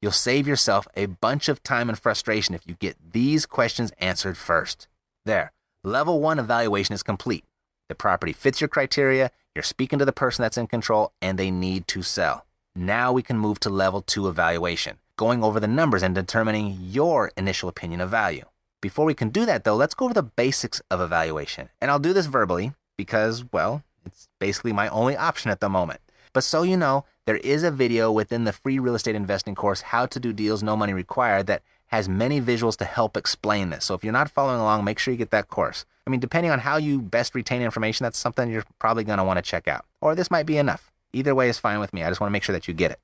You'll 0.00 0.12
save 0.12 0.46
yourself 0.46 0.86
a 0.94 1.06
bunch 1.06 1.48
of 1.48 1.62
time 1.62 1.88
and 1.88 1.98
frustration 1.98 2.54
if 2.54 2.66
you 2.66 2.74
get 2.74 2.96
these 3.12 3.46
questions 3.46 3.90
answered 3.98 4.36
first. 4.36 4.86
There, 5.24 5.52
level 5.82 6.20
one 6.20 6.38
evaluation 6.38 6.94
is 6.94 7.02
complete. 7.02 7.44
The 7.88 7.94
property 7.94 8.32
fits 8.32 8.60
your 8.60 8.68
criteria, 8.68 9.30
you're 9.54 9.62
speaking 9.62 9.98
to 9.98 10.04
the 10.04 10.12
person 10.12 10.42
that's 10.42 10.58
in 10.58 10.66
control, 10.66 11.12
and 11.22 11.38
they 11.38 11.50
need 11.50 11.86
to 11.88 12.02
sell. 12.02 12.44
Now 12.76 13.12
we 13.12 13.22
can 13.22 13.38
move 13.38 13.58
to 13.60 13.70
level 13.70 14.02
two 14.02 14.28
evaluation 14.28 14.98
going 15.16 15.44
over 15.44 15.60
the 15.60 15.68
numbers 15.68 16.02
and 16.02 16.14
determining 16.14 16.76
your 16.80 17.30
initial 17.36 17.68
opinion 17.68 18.00
of 18.00 18.10
value. 18.10 18.44
Before 18.82 19.04
we 19.04 19.14
can 19.14 19.30
do 19.30 19.46
that, 19.46 19.64
though, 19.64 19.76
let's 19.76 19.94
go 19.94 20.06
over 20.06 20.14
the 20.14 20.22
basics 20.22 20.82
of 20.90 21.00
evaluation. 21.00 21.70
And 21.80 21.90
I'll 21.90 21.98
do 21.98 22.12
this 22.12 22.26
verbally 22.26 22.74
because, 22.98 23.44
well, 23.52 23.82
it's 24.06 24.28
basically 24.38 24.72
my 24.72 24.88
only 24.88 25.16
option 25.16 25.50
at 25.50 25.60
the 25.60 25.68
moment. 25.68 26.00
But 26.32 26.44
so 26.44 26.62
you 26.62 26.76
know, 26.76 27.04
there 27.26 27.36
is 27.36 27.62
a 27.62 27.70
video 27.70 28.10
within 28.10 28.44
the 28.44 28.52
free 28.52 28.78
real 28.78 28.94
estate 28.94 29.14
investing 29.14 29.54
course, 29.54 29.80
How 29.82 30.06
to 30.06 30.20
Do 30.20 30.32
Deals 30.32 30.62
No 30.62 30.76
Money 30.76 30.92
Required, 30.92 31.46
that 31.46 31.62
has 31.86 32.08
many 32.08 32.40
visuals 32.40 32.76
to 32.78 32.84
help 32.84 33.16
explain 33.16 33.70
this. 33.70 33.84
So 33.84 33.94
if 33.94 34.02
you're 34.02 34.12
not 34.12 34.30
following 34.30 34.60
along, 34.60 34.84
make 34.84 34.98
sure 34.98 35.12
you 35.12 35.18
get 35.18 35.30
that 35.30 35.48
course. 35.48 35.84
I 36.06 36.10
mean, 36.10 36.20
depending 36.20 36.50
on 36.50 36.58
how 36.58 36.76
you 36.76 37.00
best 37.00 37.34
retain 37.34 37.62
information, 37.62 38.04
that's 38.04 38.18
something 38.18 38.50
you're 38.50 38.64
probably 38.78 39.04
going 39.04 39.18
to 39.18 39.24
want 39.24 39.38
to 39.38 39.42
check 39.42 39.68
out. 39.68 39.84
Or 40.00 40.14
this 40.14 40.30
might 40.30 40.44
be 40.44 40.58
enough. 40.58 40.90
Either 41.12 41.34
way 41.34 41.48
is 41.48 41.58
fine 41.58 41.78
with 41.78 41.94
me. 41.94 42.02
I 42.02 42.08
just 42.08 42.20
want 42.20 42.28
to 42.30 42.32
make 42.32 42.42
sure 42.42 42.52
that 42.52 42.66
you 42.66 42.74
get 42.74 42.90
it. 42.90 42.98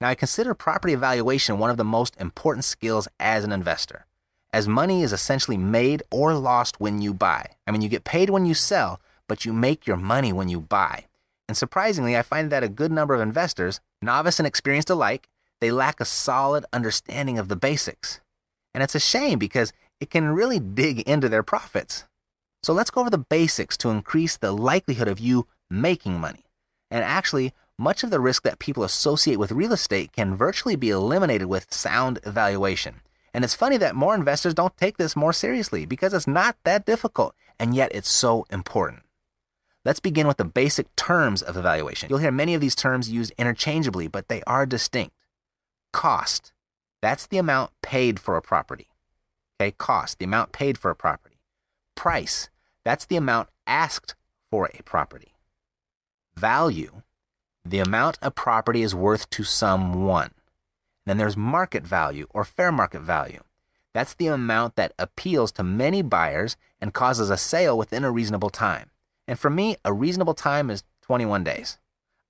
Now, 0.00 0.08
I 0.08 0.14
consider 0.14 0.54
property 0.54 0.94
evaluation 0.94 1.58
one 1.58 1.70
of 1.70 1.76
the 1.76 1.84
most 1.84 2.16
important 2.18 2.64
skills 2.64 3.06
as 3.20 3.44
an 3.44 3.52
investor, 3.52 4.06
as 4.52 4.66
money 4.66 5.02
is 5.02 5.12
essentially 5.12 5.56
made 5.56 6.02
or 6.10 6.34
lost 6.34 6.80
when 6.80 7.00
you 7.00 7.14
buy. 7.14 7.50
I 7.66 7.70
mean, 7.70 7.82
you 7.82 7.88
get 7.88 8.04
paid 8.04 8.30
when 8.30 8.46
you 8.46 8.54
sell, 8.54 9.00
but 9.28 9.44
you 9.44 9.52
make 9.52 9.86
your 9.86 9.96
money 9.96 10.32
when 10.32 10.48
you 10.48 10.60
buy. 10.60 11.06
And 11.48 11.56
surprisingly, 11.56 12.16
I 12.16 12.22
find 12.22 12.50
that 12.50 12.62
a 12.62 12.68
good 12.68 12.90
number 12.90 13.14
of 13.14 13.20
investors, 13.20 13.80
novice 14.00 14.38
and 14.38 14.46
experienced 14.46 14.90
alike, 14.90 15.28
they 15.60 15.70
lack 15.70 16.00
a 16.00 16.04
solid 16.04 16.64
understanding 16.72 17.38
of 17.38 17.48
the 17.48 17.56
basics. 17.56 18.20
And 18.72 18.82
it's 18.82 18.94
a 18.94 19.00
shame 19.00 19.38
because 19.38 19.72
it 20.00 20.10
can 20.10 20.28
really 20.28 20.58
dig 20.58 21.00
into 21.02 21.28
their 21.28 21.42
profits. 21.42 22.04
So 22.62 22.72
let's 22.72 22.90
go 22.90 23.02
over 23.02 23.10
the 23.10 23.18
basics 23.18 23.76
to 23.78 23.90
increase 23.90 24.36
the 24.36 24.52
likelihood 24.52 25.08
of 25.08 25.20
you 25.20 25.46
making 25.70 26.18
money. 26.18 26.44
And 26.90 27.04
actually, 27.04 27.52
much 27.78 28.02
of 28.02 28.10
the 28.10 28.20
risk 28.20 28.42
that 28.44 28.58
people 28.58 28.84
associate 28.84 29.38
with 29.38 29.52
real 29.52 29.72
estate 29.72 30.12
can 30.12 30.36
virtually 30.36 30.76
be 30.76 30.90
eliminated 30.90 31.46
with 31.46 31.72
sound 31.72 32.20
evaluation. 32.24 33.00
And 33.32 33.44
it's 33.44 33.54
funny 33.54 33.76
that 33.78 33.96
more 33.96 34.14
investors 34.14 34.54
don't 34.54 34.76
take 34.76 34.96
this 34.96 35.16
more 35.16 35.32
seriously 35.32 35.86
because 35.86 36.14
it's 36.14 36.26
not 36.26 36.56
that 36.64 36.86
difficult, 36.86 37.34
and 37.58 37.74
yet 37.74 37.90
it's 37.94 38.10
so 38.10 38.46
important. 38.50 39.03
Let's 39.84 40.00
begin 40.00 40.26
with 40.26 40.38
the 40.38 40.46
basic 40.46 40.94
terms 40.96 41.42
of 41.42 41.58
evaluation. 41.58 42.08
You'll 42.08 42.18
hear 42.18 42.32
many 42.32 42.54
of 42.54 42.60
these 42.62 42.74
terms 42.74 43.10
used 43.10 43.34
interchangeably, 43.36 44.08
but 44.08 44.28
they 44.28 44.42
are 44.46 44.64
distinct. 44.64 45.14
Cost, 45.92 46.52
that's 47.02 47.26
the 47.26 47.36
amount 47.36 47.70
paid 47.82 48.18
for 48.18 48.36
a 48.36 48.42
property. 48.42 48.88
Okay, 49.60 49.72
cost, 49.72 50.18
the 50.18 50.24
amount 50.24 50.52
paid 50.52 50.78
for 50.78 50.90
a 50.90 50.96
property. 50.96 51.36
Price, 51.96 52.48
that's 52.82 53.04
the 53.04 53.16
amount 53.16 53.50
asked 53.66 54.14
for 54.50 54.70
a 54.72 54.82
property. 54.84 55.34
Value, 56.34 57.02
the 57.62 57.78
amount 57.78 58.18
a 58.22 58.30
property 58.30 58.82
is 58.82 58.94
worth 58.94 59.28
to 59.30 59.44
someone. 59.44 60.30
Then 61.04 61.18
there's 61.18 61.36
market 61.36 61.86
value 61.86 62.26
or 62.30 62.44
fair 62.44 62.72
market 62.72 63.00
value. 63.00 63.42
That's 63.92 64.14
the 64.14 64.28
amount 64.28 64.76
that 64.76 64.94
appeals 64.98 65.52
to 65.52 65.62
many 65.62 66.00
buyers 66.00 66.56
and 66.80 66.94
causes 66.94 67.28
a 67.28 67.36
sale 67.36 67.76
within 67.76 68.02
a 68.02 68.10
reasonable 68.10 68.50
time. 68.50 68.90
And 69.26 69.38
for 69.38 69.50
me, 69.50 69.76
a 69.84 69.92
reasonable 69.92 70.34
time 70.34 70.70
is 70.70 70.84
21 71.02 71.44
days. 71.44 71.78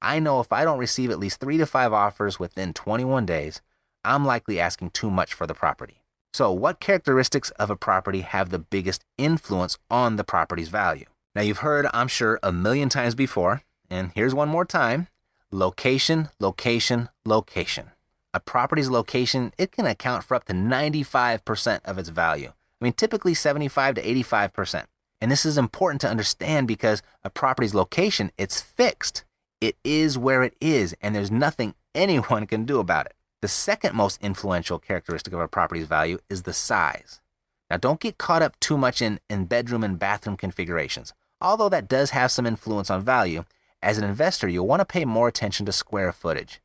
I 0.00 0.18
know 0.18 0.40
if 0.40 0.52
I 0.52 0.64
don't 0.64 0.78
receive 0.78 1.10
at 1.10 1.18
least 1.18 1.40
three 1.40 1.56
to 1.58 1.66
five 1.66 1.92
offers 1.92 2.38
within 2.38 2.72
21 2.72 3.26
days, 3.26 3.62
I'm 4.04 4.24
likely 4.24 4.60
asking 4.60 4.90
too 4.90 5.10
much 5.10 5.32
for 5.32 5.46
the 5.46 5.54
property. 5.54 6.02
So, 6.32 6.52
what 6.52 6.80
characteristics 6.80 7.50
of 7.50 7.70
a 7.70 7.76
property 7.76 8.20
have 8.22 8.50
the 8.50 8.58
biggest 8.58 9.04
influence 9.16 9.78
on 9.90 10.16
the 10.16 10.24
property's 10.24 10.68
value? 10.68 11.06
Now, 11.34 11.42
you've 11.42 11.58
heard, 11.58 11.86
I'm 11.94 12.08
sure, 12.08 12.38
a 12.42 12.52
million 12.52 12.88
times 12.88 13.14
before, 13.14 13.62
and 13.88 14.10
here's 14.14 14.34
one 14.34 14.48
more 14.48 14.64
time 14.64 15.08
Location, 15.52 16.30
location, 16.40 17.08
location. 17.24 17.92
A 18.34 18.40
property's 18.40 18.90
location, 18.90 19.52
it 19.56 19.70
can 19.70 19.86
account 19.86 20.24
for 20.24 20.34
up 20.34 20.44
to 20.46 20.52
95% 20.52 21.80
of 21.84 21.96
its 21.96 22.08
value. 22.08 22.48
I 22.48 22.84
mean, 22.84 22.92
typically 22.92 23.34
75 23.34 23.94
to 23.94 24.02
85%. 24.02 24.86
And 25.24 25.32
this 25.32 25.46
is 25.46 25.56
important 25.56 26.02
to 26.02 26.10
understand 26.10 26.68
because 26.68 27.00
a 27.24 27.30
property's 27.30 27.72
location, 27.74 28.30
it's 28.36 28.60
fixed. 28.60 29.24
It 29.58 29.74
is 29.82 30.18
where 30.18 30.42
it 30.42 30.52
is, 30.60 30.94
and 31.00 31.14
there's 31.14 31.30
nothing 31.30 31.74
anyone 31.94 32.46
can 32.46 32.66
do 32.66 32.78
about 32.78 33.06
it. 33.06 33.14
The 33.40 33.48
second 33.48 33.96
most 33.96 34.22
influential 34.22 34.78
characteristic 34.78 35.32
of 35.32 35.40
a 35.40 35.48
property's 35.48 35.86
value 35.86 36.18
is 36.28 36.42
the 36.42 36.52
size. 36.52 37.22
Now, 37.70 37.78
don't 37.78 38.00
get 38.00 38.18
caught 38.18 38.42
up 38.42 38.60
too 38.60 38.76
much 38.76 39.00
in, 39.00 39.18
in 39.30 39.46
bedroom 39.46 39.82
and 39.82 39.98
bathroom 39.98 40.36
configurations. 40.36 41.14
Although 41.40 41.70
that 41.70 41.88
does 41.88 42.10
have 42.10 42.30
some 42.30 42.44
influence 42.44 42.90
on 42.90 43.00
value, 43.00 43.46
as 43.82 43.96
an 43.96 44.04
investor, 44.04 44.46
you'll 44.46 44.66
want 44.66 44.80
to 44.80 44.84
pay 44.84 45.06
more 45.06 45.28
attention 45.28 45.64
to 45.64 45.72
square 45.72 46.12
footage. 46.12 46.60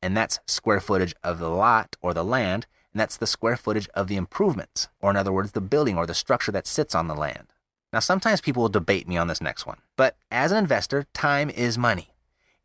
and 0.00 0.16
that's 0.16 0.38
square 0.46 0.78
footage 0.78 1.16
of 1.24 1.40
the 1.40 1.50
lot 1.50 1.96
or 2.00 2.14
the 2.14 2.22
land, 2.22 2.68
and 2.92 3.00
that's 3.00 3.16
the 3.16 3.26
square 3.26 3.56
footage 3.56 3.88
of 3.88 4.06
the 4.06 4.14
improvements, 4.14 4.86
or 5.00 5.10
in 5.10 5.16
other 5.16 5.32
words, 5.32 5.50
the 5.50 5.60
building 5.60 5.98
or 5.98 6.06
the 6.06 6.14
structure 6.14 6.52
that 6.52 6.68
sits 6.68 6.94
on 6.94 7.08
the 7.08 7.16
land. 7.16 7.48
Now, 7.94 8.00
sometimes 8.00 8.40
people 8.40 8.60
will 8.60 8.68
debate 8.70 9.06
me 9.06 9.16
on 9.16 9.28
this 9.28 9.40
next 9.40 9.66
one, 9.66 9.78
but 9.96 10.16
as 10.28 10.50
an 10.50 10.58
investor, 10.58 11.06
time 11.14 11.48
is 11.48 11.78
money. 11.78 12.08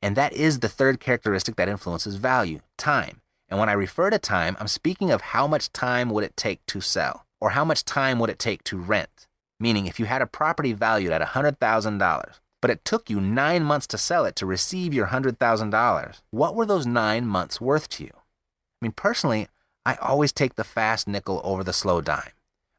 And 0.02 0.18
that 0.18 0.34
is 0.34 0.58
the 0.58 0.68
third 0.68 1.00
characteristic 1.00 1.56
that 1.58 1.70
influences 1.70 2.16
value 2.16 2.62
time. 2.80 3.22
And 3.48 3.60
when 3.60 3.70
I 3.70 3.74
refer 3.74 4.10
to 4.10 4.18
time, 4.18 4.58
I'm 4.60 4.68
speaking 4.68 5.12
of 5.12 5.22
how 5.22 5.46
much 5.46 5.72
time 5.72 6.10
would 6.10 6.24
it 6.24 6.36
take 6.36 6.66
to 6.66 6.82
sell, 6.82 7.28
or 7.40 7.52
how 7.52 7.64
much 7.64 7.86
time 7.86 8.18
would 8.18 8.32
it 8.32 8.40
take 8.40 8.64
to 8.64 8.80
rent. 8.80 9.28
Meaning, 9.60 9.86
if 9.86 10.00
you 10.00 10.08
had 10.08 10.24
a 10.24 10.26
property 10.26 10.74
valued 10.74 11.12
at 11.12 11.22
$100,000, 11.22 12.40
but 12.60 12.72
it 12.72 12.84
took 12.84 13.08
you 13.08 13.22
nine 13.22 13.64
months 13.64 13.86
to 13.86 14.00
sell 14.00 14.26
it 14.26 14.36
to 14.38 14.48
receive 14.48 14.96
your 14.96 15.10
$100,000, 15.10 16.22
what 16.32 16.56
were 16.56 16.66
those 16.66 16.88
nine 16.88 17.28
months 17.28 17.62
worth 17.62 17.88
to 17.90 18.04
you? 18.04 18.14
I 18.16 18.86
mean, 18.86 18.94
personally, 18.94 19.48
I 19.86 19.94
always 19.98 20.32
take 20.32 20.56
the 20.56 20.64
fast 20.64 21.08
nickel 21.08 21.40
over 21.44 21.64
the 21.64 21.72
slow 21.72 22.02
dime. 22.02 22.32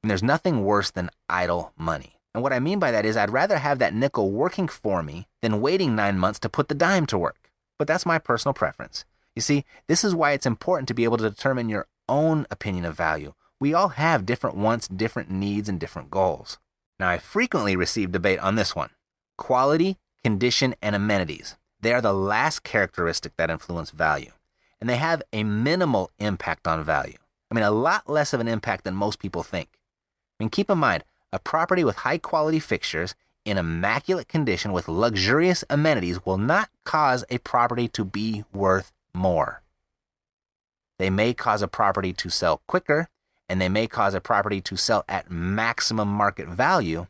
And 0.02 0.10
there's 0.10 0.20
nothing 0.20 0.64
worse 0.64 0.90
than 0.90 1.10
idle 1.28 1.72
money. 1.78 2.16
And 2.34 2.42
what 2.42 2.52
I 2.52 2.60
mean 2.60 2.78
by 2.78 2.90
that 2.90 3.04
is 3.04 3.16
I'd 3.16 3.30
rather 3.30 3.58
have 3.58 3.78
that 3.78 3.94
nickel 3.94 4.30
working 4.30 4.68
for 4.68 5.02
me 5.02 5.26
than 5.42 5.60
waiting 5.60 5.94
nine 5.94 6.18
months 6.18 6.38
to 6.40 6.48
put 6.48 6.68
the 6.68 6.74
dime 6.74 7.06
to 7.06 7.18
work. 7.18 7.50
But 7.78 7.88
that's 7.88 8.06
my 8.06 8.18
personal 8.18 8.54
preference. 8.54 9.04
You 9.34 9.42
see, 9.42 9.64
this 9.86 10.04
is 10.04 10.14
why 10.14 10.32
it's 10.32 10.46
important 10.46 10.88
to 10.88 10.94
be 10.94 11.04
able 11.04 11.16
to 11.16 11.30
determine 11.30 11.68
your 11.68 11.86
own 12.08 12.46
opinion 12.50 12.84
of 12.84 12.96
value. 12.96 13.34
We 13.58 13.74
all 13.74 13.88
have 13.90 14.26
different 14.26 14.56
wants, 14.56 14.88
different 14.88 15.30
needs, 15.30 15.68
and 15.68 15.78
different 15.78 16.10
goals. 16.10 16.58
Now, 16.98 17.08
I 17.08 17.18
frequently 17.18 17.76
receive 17.76 18.12
debate 18.12 18.38
on 18.40 18.56
this 18.56 18.76
one 18.76 18.90
quality, 19.36 19.96
condition, 20.22 20.74
and 20.82 20.94
amenities. 20.94 21.56
They 21.80 21.94
are 21.94 22.02
the 22.02 22.12
last 22.12 22.62
characteristic 22.62 23.36
that 23.36 23.50
influence 23.50 23.90
value, 23.90 24.32
and 24.80 24.88
they 24.88 24.96
have 24.96 25.22
a 25.32 25.44
minimal 25.44 26.10
impact 26.18 26.66
on 26.68 26.84
value. 26.84 27.16
I 27.50 27.54
mean, 27.54 27.64
a 27.64 27.70
lot 27.70 28.08
less 28.08 28.32
of 28.34 28.40
an 28.40 28.48
impact 28.48 28.84
than 28.84 28.94
most 28.94 29.18
people 29.18 29.42
think. 29.42 29.68
I 30.38 30.44
mean, 30.44 30.50
keep 30.50 30.68
in 30.68 30.78
mind, 30.78 31.04
a 31.32 31.38
property 31.38 31.84
with 31.84 31.96
high 31.96 32.18
quality 32.18 32.58
fixtures 32.58 33.14
in 33.44 33.56
immaculate 33.56 34.28
condition 34.28 34.72
with 34.72 34.88
luxurious 34.88 35.64
amenities 35.70 36.24
will 36.26 36.38
not 36.38 36.70
cause 36.84 37.24
a 37.30 37.38
property 37.38 37.88
to 37.88 38.04
be 38.04 38.44
worth 38.52 38.92
more. 39.14 39.62
They 40.98 41.10
may 41.10 41.32
cause 41.32 41.62
a 41.62 41.68
property 41.68 42.12
to 42.12 42.28
sell 42.28 42.60
quicker, 42.66 43.08
and 43.48 43.60
they 43.60 43.68
may 43.68 43.86
cause 43.86 44.14
a 44.14 44.20
property 44.20 44.60
to 44.60 44.76
sell 44.76 45.04
at 45.08 45.30
maximum 45.30 46.08
market 46.08 46.46
value, 46.46 47.06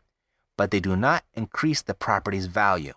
but 0.57 0.71
they 0.71 0.81
do 0.81 0.97
not 0.97 1.25
increase 1.35 1.83
the 1.83 1.95
property's 1.95 2.47
value. 2.47 2.95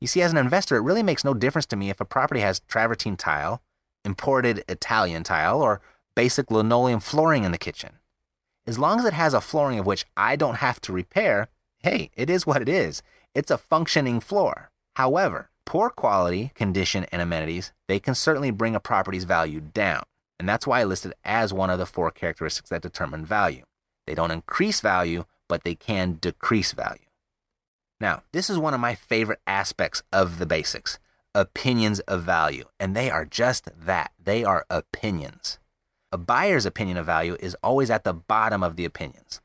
You 0.00 0.06
see, 0.06 0.22
as 0.22 0.30
an 0.30 0.38
investor, 0.38 0.76
it 0.76 0.82
really 0.82 1.02
makes 1.02 1.24
no 1.24 1.34
difference 1.34 1.66
to 1.66 1.76
me 1.76 1.90
if 1.90 2.00
a 2.00 2.04
property 2.04 2.40
has 2.40 2.60
travertine 2.60 3.16
tile, 3.16 3.60
imported 4.04 4.62
Italian 4.68 5.24
tile, 5.24 5.60
or 5.60 5.80
basic 6.14 6.50
linoleum 6.50 7.00
flooring 7.00 7.44
in 7.44 7.52
the 7.52 7.58
kitchen. 7.58 7.94
As 8.66 8.78
long 8.78 8.98
as 8.98 9.04
it 9.04 9.12
has 9.12 9.34
a 9.34 9.40
flooring 9.40 9.78
of 9.78 9.86
which 9.86 10.04
I 10.16 10.36
don't 10.36 10.56
have 10.56 10.80
to 10.82 10.92
repair, 10.92 11.48
hey, 11.80 12.10
it 12.16 12.28
is 12.28 12.46
what 12.46 12.62
it 12.62 12.68
is. 12.68 13.02
It's 13.34 13.50
a 13.50 13.58
functioning 13.58 14.20
floor. 14.20 14.70
However, 14.96 15.50
poor 15.64 15.90
quality, 15.90 16.52
condition, 16.54 17.06
and 17.12 17.22
amenities, 17.22 17.72
they 17.86 18.00
can 18.00 18.14
certainly 18.14 18.50
bring 18.50 18.74
a 18.74 18.80
property's 18.80 19.24
value 19.24 19.60
down. 19.60 20.02
And 20.38 20.48
that's 20.48 20.66
why 20.66 20.80
I 20.80 20.84
listed 20.84 21.14
as 21.24 21.52
one 21.52 21.70
of 21.70 21.78
the 21.78 21.86
four 21.86 22.10
characteristics 22.10 22.70
that 22.70 22.82
determine 22.82 23.24
value. 23.24 23.64
They 24.06 24.14
don't 24.14 24.30
increase 24.30 24.80
value, 24.80 25.24
but 25.48 25.64
they 25.64 25.74
can 25.74 26.14
decrease 26.14 26.72
value. 26.72 27.06
Now, 28.00 28.22
this 28.32 28.50
is 28.50 28.58
one 28.58 28.74
of 28.74 28.80
my 28.80 28.94
favorite 28.94 29.40
aspects 29.46 30.02
of 30.12 30.38
the 30.38 30.46
basics 30.46 30.98
opinions 31.36 32.00
of 32.00 32.22
value. 32.22 32.64
And 32.80 32.96
they 32.96 33.10
are 33.10 33.24
just 33.24 33.68
that 33.78 34.10
they 34.22 34.42
are 34.42 34.66
opinions. 34.70 35.58
A 36.12 36.18
buyer's 36.18 36.66
opinion 36.66 36.96
of 36.96 37.06
value 37.06 37.36
is 37.40 37.56
always 37.62 37.90
at 37.90 38.04
the 38.04 38.14
bottom 38.14 38.62
of 38.62 38.76
the 38.76 38.84
opinions. 38.84 39.40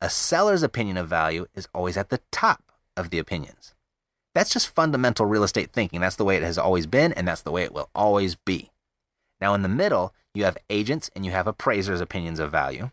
A 0.00 0.10
seller's 0.10 0.62
opinion 0.62 0.96
of 0.96 1.08
value 1.08 1.46
is 1.54 1.66
always 1.74 1.96
at 1.96 2.10
the 2.10 2.20
top 2.30 2.72
of 2.96 3.10
the 3.10 3.18
opinions. 3.18 3.74
That's 4.34 4.52
just 4.52 4.68
fundamental 4.68 5.26
real 5.26 5.44
estate 5.44 5.72
thinking. 5.72 6.00
That's 6.00 6.16
the 6.16 6.24
way 6.24 6.36
it 6.36 6.42
has 6.42 6.58
always 6.58 6.86
been, 6.86 7.12
and 7.12 7.26
that's 7.26 7.42
the 7.42 7.52
way 7.52 7.62
it 7.62 7.72
will 7.72 7.88
always 7.94 8.34
be. 8.34 8.70
Now, 9.40 9.54
in 9.54 9.62
the 9.62 9.68
middle, 9.68 10.14
you 10.34 10.44
have 10.44 10.58
agents 10.68 11.10
and 11.14 11.24
you 11.24 11.30
have 11.30 11.46
appraisers' 11.46 12.00
opinions 12.00 12.38
of 12.38 12.50
value. 12.50 12.90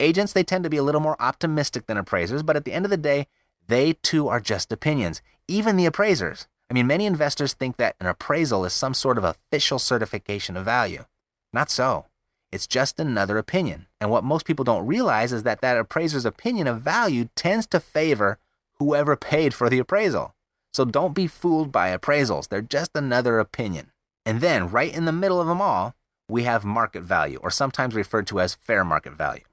Agents, 0.00 0.32
they 0.32 0.42
tend 0.42 0.64
to 0.64 0.70
be 0.70 0.76
a 0.76 0.82
little 0.82 1.00
more 1.00 1.20
optimistic 1.20 1.86
than 1.86 1.96
appraisers, 1.96 2.42
but 2.42 2.56
at 2.56 2.64
the 2.64 2.72
end 2.72 2.84
of 2.84 2.90
the 2.90 2.96
day, 2.96 3.28
they 3.68 3.94
too 4.02 4.28
are 4.28 4.40
just 4.40 4.72
opinions. 4.72 5.22
Even 5.46 5.76
the 5.76 5.86
appraisers. 5.86 6.48
I 6.68 6.74
mean, 6.74 6.86
many 6.86 7.06
investors 7.06 7.52
think 7.52 7.76
that 7.76 7.96
an 8.00 8.06
appraisal 8.06 8.64
is 8.64 8.72
some 8.72 8.94
sort 8.94 9.18
of 9.18 9.24
official 9.24 9.78
certification 9.78 10.56
of 10.56 10.64
value. 10.64 11.04
Not 11.52 11.70
so. 11.70 12.06
It's 12.52 12.66
just 12.66 13.00
another 13.00 13.38
opinion. 13.38 13.86
And 14.00 14.10
what 14.10 14.24
most 14.24 14.44
people 14.44 14.64
don't 14.64 14.86
realize 14.86 15.32
is 15.32 15.42
that 15.44 15.62
that 15.62 15.78
appraiser's 15.78 16.26
opinion 16.26 16.66
of 16.66 16.82
value 16.82 17.30
tends 17.34 17.66
to 17.68 17.80
favor 17.80 18.38
whoever 18.74 19.16
paid 19.16 19.54
for 19.54 19.70
the 19.70 19.78
appraisal. 19.78 20.34
So 20.74 20.84
don't 20.84 21.14
be 21.14 21.26
fooled 21.26 21.72
by 21.72 21.96
appraisals. 21.96 22.48
They're 22.48 22.60
just 22.60 22.90
another 22.94 23.38
opinion. 23.38 23.90
And 24.24 24.40
then, 24.40 24.70
right 24.70 24.94
in 24.94 25.06
the 25.06 25.12
middle 25.12 25.40
of 25.40 25.46
them 25.46 25.60
all, 25.60 25.94
we 26.28 26.44
have 26.44 26.64
market 26.64 27.02
value, 27.02 27.38
or 27.42 27.50
sometimes 27.50 27.94
referred 27.94 28.26
to 28.28 28.40
as 28.40 28.54
fair 28.54 28.84
market 28.84 29.14
value. 29.14 29.44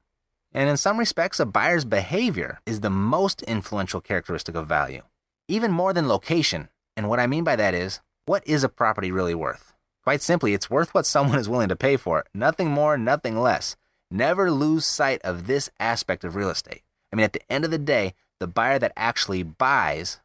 And 0.53 0.69
in 0.69 0.77
some 0.77 0.97
respects, 0.97 1.39
a 1.39 1.45
buyer's 1.45 1.85
behavior 1.85 2.59
is 2.65 2.79
the 2.79 2.89
most 2.89 3.41
influential 3.43 4.01
characteristic 4.01 4.55
of 4.55 4.67
value, 4.67 5.01
even 5.47 5.71
more 5.71 5.93
than 5.93 6.07
location. 6.07 6.69
And 6.95 7.09
what 7.09 7.19
I 7.19 7.27
mean 7.27 7.43
by 7.43 7.55
that 7.55 7.73
is, 7.73 8.01
what 8.25 8.47
is 8.47 8.63
a 8.63 8.69
property 8.69 9.11
really 9.11 9.35
worth? 9.35 9.73
Quite 10.09 10.23
simply, 10.23 10.55
it's 10.55 10.71
worth 10.71 10.91
what 10.95 11.05
someone 11.05 11.37
is 11.37 11.47
willing 11.47 11.69
to 11.69 11.75
pay 11.75 11.95
for 11.95 12.17
it. 12.17 12.25
Nothing 12.33 12.71
more, 12.71 12.97
nothing 12.97 13.39
less. 13.39 13.75
Never 14.09 14.49
lose 14.49 14.83
sight 14.83 15.21
of 15.23 15.45
this 15.45 15.69
aspect 15.79 16.23
of 16.23 16.35
real 16.35 16.49
estate. 16.49 16.81
I 17.13 17.15
mean, 17.15 17.25
at 17.25 17.33
the 17.33 17.43
end 17.47 17.63
of 17.63 17.69
the 17.69 17.77
day, 17.77 18.15
the 18.39 18.47
buyer 18.47 18.79
that 18.79 18.93
actually 18.97 19.43
buys 19.43 20.19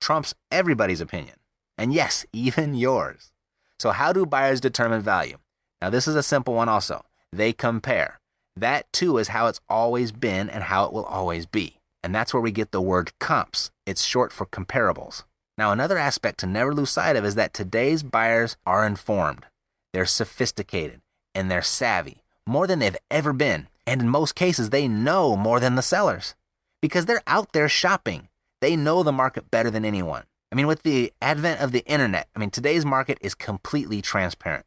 trumps 0.00 0.36
everybody's 0.52 1.00
opinion. 1.00 1.34
And 1.76 1.92
yes, 1.92 2.24
even 2.32 2.76
yours. 2.76 3.32
So, 3.80 3.90
how 3.90 4.12
do 4.12 4.26
buyers 4.26 4.60
determine 4.60 5.02
value? 5.02 5.38
Now, 5.82 5.90
this 5.90 6.06
is 6.06 6.14
a 6.14 6.22
simple 6.22 6.54
one 6.54 6.68
also. 6.68 7.04
They 7.32 7.52
compare. 7.52 8.20
That 8.54 8.86
too 8.92 9.18
is 9.18 9.34
how 9.34 9.48
it's 9.48 9.60
always 9.68 10.12
been 10.12 10.48
and 10.48 10.62
how 10.62 10.84
it 10.84 10.92
will 10.92 11.04
always 11.04 11.46
be. 11.46 11.80
And 12.04 12.14
that's 12.14 12.32
where 12.32 12.40
we 12.40 12.52
get 12.52 12.70
the 12.70 12.80
word 12.80 13.10
comps. 13.18 13.72
It's 13.86 14.04
short 14.04 14.32
for 14.32 14.46
comparables. 14.46 15.24
Now, 15.58 15.72
another 15.72 15.96
aspect 15.96 16.38
to 16.40 16.46
never 16.46 16.74
lose 16.74 16.90
sight 16.90 17.16
of 17.16 17.24
is 17.24 17.34
that 17.34 17.54
today's 17.54 18.02
buyers 18.02 18.56
are 18.66 18.86
informed, 18.86 19.46
they're 19.92 20.06
sophisticated, 20.06 21.00
and 21.34 21.50
they're 21.50 21.62
savvy 21.62 22.22
more 22.46 22.66
than 22.66 22.78
they've 22.78 22.96
ever 23.10 23.32
been. 23.32 23.68
And 23.86 24.00
in 24.00 24.08
most 24.08 24.34
cases, 24.34 24.70
they 24.70 24.88
know 24.88 25.36
more 25.36 25.60
than 25.60 25.74
the 25.74 25.82
sellers 25.82 26.34
because 26.82 27.06
they're 27.06 27.22
out 27.26 27.52
there 27.52 27.68
shopping. 27.68 28.28
They 28.60 28.76
know 28.76 29.02
the 29.02 29.12
market 29.12 29.50
better 29.50 29.70
than 29.70 29.84
anyone. 29.84 30.24
I 30.52 30.56
mean, 30.56 30.66
with 30.66 30.82
the 30.82 31.12
advent 31.20 31.60
of 31.60 31.72
the 31.72 31.84
internet, 31.86 32.28
I 32.34 32.38
mean, 32.38 32.50
today's 32.50 32.84
market 32.84 33.18
is 33.20 33.34
completely 33.34 34.00
transparent. 34.02 34.66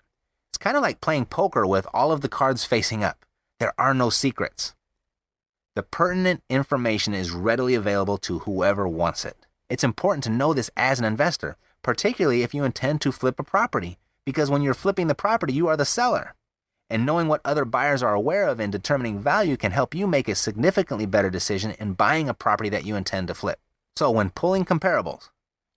It's 0.52 0.58
kind 0.58 0.76
of 0.76 0.84
like 0.84 1.02
playing 1.02 1.26
poker 1.26 1.66
with 1.66 1.88
all 1.94 2.12
of 2.12 2.22
the 2.22 2.30
cards 2.30 2.66
facing 2.66 3.04
up. 3.04 3.26
There 3.60 3.74
are 3.78 3.94
no 3.94 4.10
secrets. 4.10 4.74
The 5.76 5.84
pertinent 5.84 6.44
information 6.50 7.14
is 7.14 7.32
readily 7.32 7.76
available 7.76 8.18
to 8.20 8.40
whoever 8.40 8.88
wants 8.88 9.26
it. 9.26 9.38
It's 9.70 9.84
important 9.84 10.24
to 10.24 10.32
know 10.32 10.54
this 10.54 10.72
as 10.76 10.98
an 10.98 11.06
investor, 11.06 11.56
particularly 11.84 12.42
if 12.42 12.56
you 12.56 12.64
intend 12.64 13.02
to 13.02 13.12
flip 13.12 13.40
a 13.40 13.44
property, 13.44 14.00
because 14.26 14.50
when 14.50 14.64
you're 14.64 14.74
flipping 14.74 15.08
the 15.08 15.16
property, 15.16 15.54
you 15.54 15.68
are 15.68 15.78
the 15.78 15.86
seller. 15.86 16.34
And 16.90 17.06
knowing 17.06 17.28
what 17.28 17.42
other 17.46 17.66
buyers 17.66 18.02
are 18.02 18.16
aware 18.16 18.48
of 18.48 18.60
and 18.60 18.72
determining 18.72 19.20
value 19.20 19.58
can 19.58 19.72
help 19.72 19.94
you 19.94 20.08
make 20.08 20.28
a 20.28 20.34
significantly 20.34 21.06
better 21.06 21.30
decision 21.30 21.76
in 21.80 21.94
buying 21.94 22.28
a 22.28 22.34
property 22.34 22.70
that 22.70 22.84
you 22.84 22.96
intend 22.96 23.28
to 23.28 23.36
flip. 23.36 23.60
So, 23.96 24.10
when 24.10 24.32
pulling 24.32 24.66
comparables, 24.66 25.30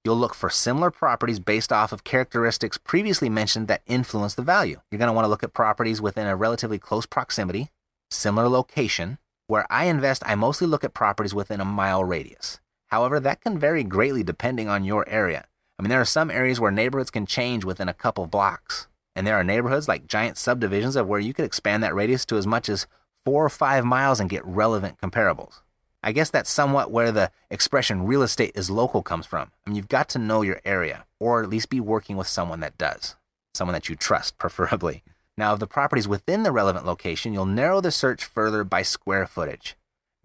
you'll 0.04 0.16
look 0.16 0.34
for 0.34 0.48
similar 0.48 0.90
properties 0.90 1.38
based 1.38 1.70
off 1.70 1.92
of 1.92 2.02
characteristics 2.02 2.78
previously 2.78 3.28
mentioned 3.28 3.68
that 3.68 3.82
influence 3.86 4.34
the 4.34 4.42
value. 4.42 4.80
You're 4.90 5.00
going 5.00 5.08
to 5.08 5.12
want 5.12 5.26
to 5.26 5.30
look 5.30 5.44
at 5.44 5.52
properties 5.52 6.00
within 6.00 6.26
a 6.26 6.34
relatively 6.34 6.78
close 6.78 7.04
proximity, 7.04 7.68
similar 8.10 8.48
location. 8.48 9.18
Where 9.48 9.66
I 9.70 9.84
invest, 9.84 10.22
I 10.24 10.34
mostly 10.34 10.66
look 10.66 10.82
at 10.82 10.94
properties 10.94 11.34
within 11.34 11.60
a 11.60 11.64
mile 11.66 12.04
radius. 12.04 12.58
However, 12.92 13.18
that 13.20 13.40
can 13.40 13.58
vary 13.58 13.84
greatly 13.84 14.22
depending 14.22 14.68
on 14.68 14.84
your 14.84 15.08
area. 15.08 15.46
I 15.78 15.82
mean, 15.82 15.88
there 15.88 16.02
are 16.02 16.04
some 16.04 16.30
areas 16.30 16.60
where 16.60 16.70
neighborhoods 16.70 17.10
can 17.10 17.24
change 17.24 17.64
within 17.64 17.88
a 17.88 17.94
couple 17.94 18.26
blocks. 18.26 18.86
And 19.16 19.26
there 19.26 19.36
are 19.36 19.42
neighborhoods 19.42 19.88
like 19.88 20.06
giant 20.06 20.36
subdivisions 20.36 20.94
of 20.94 21.08
where 21.08 21.18
you 21.18 21.32
could 21.32 21.46
expand 21.46 21.82
that 21.82 21.94
radius 21.94 22.26
to 22.26 22.36
as 22.36 22.46
much 22.46 22.68
as 22.68 22.86
four 23.24 23.46
or 23.46 23.48
five 23.48 23.86
miles 23.86 24.20
and 24.20 24.28
get 24.28 24.44
relevant 24.44 24.98
comparables. 25.00 25.62
I 26.02 26.12
guess 26.12 26.28
that's 26.28 26.50
somewhat 26.50 26.90
where 26.90 27.10
the 27.10 27.30
expression 27.50 28.04
real 28.04 28.22
estate 28.22 28.52
is 28.54 28.68
local 28.68 29.02
comes 29.02 29.24
from. 29.24 29.52
I 29.66 29.70
mean, 29.70 29.76
you've 29.76 29.88
got 29.88 30.10
to 30.10 30.18
know 30.18 30.42
your 30.42 30.60
area, 30.62 31.06
or 31.18 31.42
at 31.42 31.48
least 31.48 31.70
be 31.70 31.80
working 31.80 32.18
with 32.18 32.26
someone 32.26 32.60
that 32.60 32.76
does, 32.76 33.16
someone 33.54 33.72
that 33.72 33.88
you 33.88 33.96
trust, 33.96 34.36
preferably. 34.38 35.02
Now, 35.38 35.54
of 35.54 35.60
the 35.60 35.66
properties 35.66 36.08
within 36.08 36.42
the 36.42 36.52
relevant 36.52 36.84
location, 36.84 37.32
you'll 37.32 37.46
narrow 37.46 37.80
the 37.80 37.90
search 37.90 38.22
further 38.22 38.64
by 38.64 38.82
square 38.82 39.26
footage. 39.26 39.76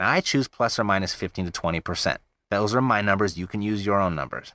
Now, 0.02 0.10
I 0.10 0.20
choose 0.20 0.50
plus 0.50 0.78
or 0.78 0.84
minus 0.84 1.14
15 1.14 1.50
to 1.50 1.62
20%. 1.62 2.18
Those 2.50 2.74
are 2.74 2.82
my 2.82 3.02
numbers. 3.02 3.38
You 3.38 3.48
can 3.48 3.62
use 3.62 3.86
your 3.86 4.00
own 4.00 4.16
numbers. 4.16 4.54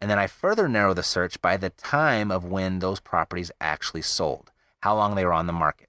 And 0.00 0.10
then 0.10 0.18
I 0.18 0.26
further 0.26 0.68
narrow 0.68 0.94
the 0.94 1.02
search 1.02 1.40
by 1.40 1.56
the 1.56 1.70
time 1.70 2.30
of 2.30 2.44
when 2.44 2.78
those 2.78 3.00
properties 3.00 3.50
actually 3.60 4.02
sold, 4.02 4.52
how 4.80 4.94
long 4.94 5.14
they 5.14 5.24
were 5.24 5.32
on 5.32 5.46
the 5.46 5.52
market. 5.52 5.88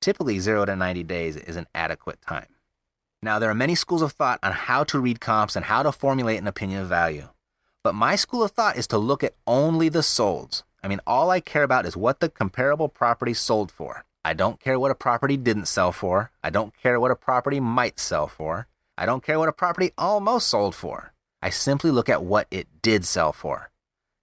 Typically, 0.00 0.38
0 0.38 0.64
to 0.64 0.76
90 0.76 1.02
days 1.04 1.36
is 1.36 1.56
an 1.56 1.66
adequate 1.74 2.20
time. 2.22 2.46
Now, 3.22 3.38
there 3.38 3.50
are 3.50 3.54
many 3.54 3.74
schools 3.74 4.02
of 4.02 4.12
thought 4.12 4.40
on 4.42 4.52
how 4.52 4.82
to 4.84 4.98
read 4.98 5.20
comps 5.20 5.54
and 5.54 5.66
how 5.66 5.82
to 5.82 5.92
formulate 5.92 6.38
an 6.38 6.46
opinion 6.46 6.80
of 6.80 6.88
value. 6.88 7.28
But 7.84 7.94
my 7.94 8.16
school 8.16 8.42
of 8.42 8.52
thought 8.52 8.76
is 8.76 8.86
to 8.88 8.98
look 8.98 9.22
at 9.22 9.34
only 9.46 9.88
the 9.88 10.00
solds. 10.00 10.62
I 10.82 10.88
mean, 10.88 11.00
all 11.06 11.30
I 11.30 11.40
care 11.40 11.62
about 11.62 11.84
is 11.84 11.96
what 11.96 12.20
the 12.20 12.30
comparable 12.30 12.88
property 12.88 13.34
sold 13.34 13.70
for. 13.70 14.04
I 14.24 14.32
don't 14.32 14.60
care 14.60 14.78
what 14.78 14.90
a 14.90 14.94
property 14.94 15.36
didn't 15.36 15.66
sell 15.66 15.92
for. 15.92 16.30
I 16.42 16.50
don't 16.50 16.74
care 16.76 16.98
what 16.98 17.10
a 17.10 17.16
property 17.16 17.60
might 17.60 17.98
sell 17.98 18.26
for. 18.26 18.66
I 19.00 19.06
don't 19.06 19.24
care 19.24 19.38
what 19.38 19.48
a 19.48 19.52
property 19.52 19.92
almost 19.96 20.46
sold 20.46 20.74
for. 20.74 21.14
I 21.40 21.48
simply 21.48 21.90
look 21.90 22.10
at 22.10 22.22
what 22.22 22.46
it 22.50 22.68
did 22.82 23.06
sell 23.06 23.32
for. 23.32 23.70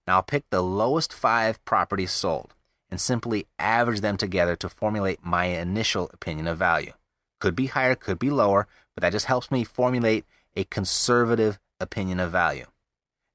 Now 0.06 0.16
I'll 0.16 0.22
pick 0.22 0.48
the 0.50 0.62
lowest 0.62 1.12
five 1.12 1.62
properties 1.64 2.12
sold 2.12 2.54
and 2.88 3.00
simply 3.00 3.48
average 3.58 4.02
them 4.02 4.16
together 4.16 4.54
to 4.54 4.68
formulate 4.68 5.24
my 5.24 5.46
initial 5.46 6.08
opinion 6.14 6.46
of 6.46 6.58
value. 6.58 6.92
Could 7.40 7.56
be 7.56 7.66
higher, 7.66 7.96
could 7.96 8.20
be 8.20 8.30
lower, 8.30 8.68
but 8.94 9.02
that 9.02 9.10
just 9.10 9.26
helps 9.26 9.50
me 9.50 9.64
formulate 9.64 10.24
a 10.54 10.62
conservative 10.62 11.58
opinion 11.80 12.20
of 12.20 12.30
value. 12.30 12.66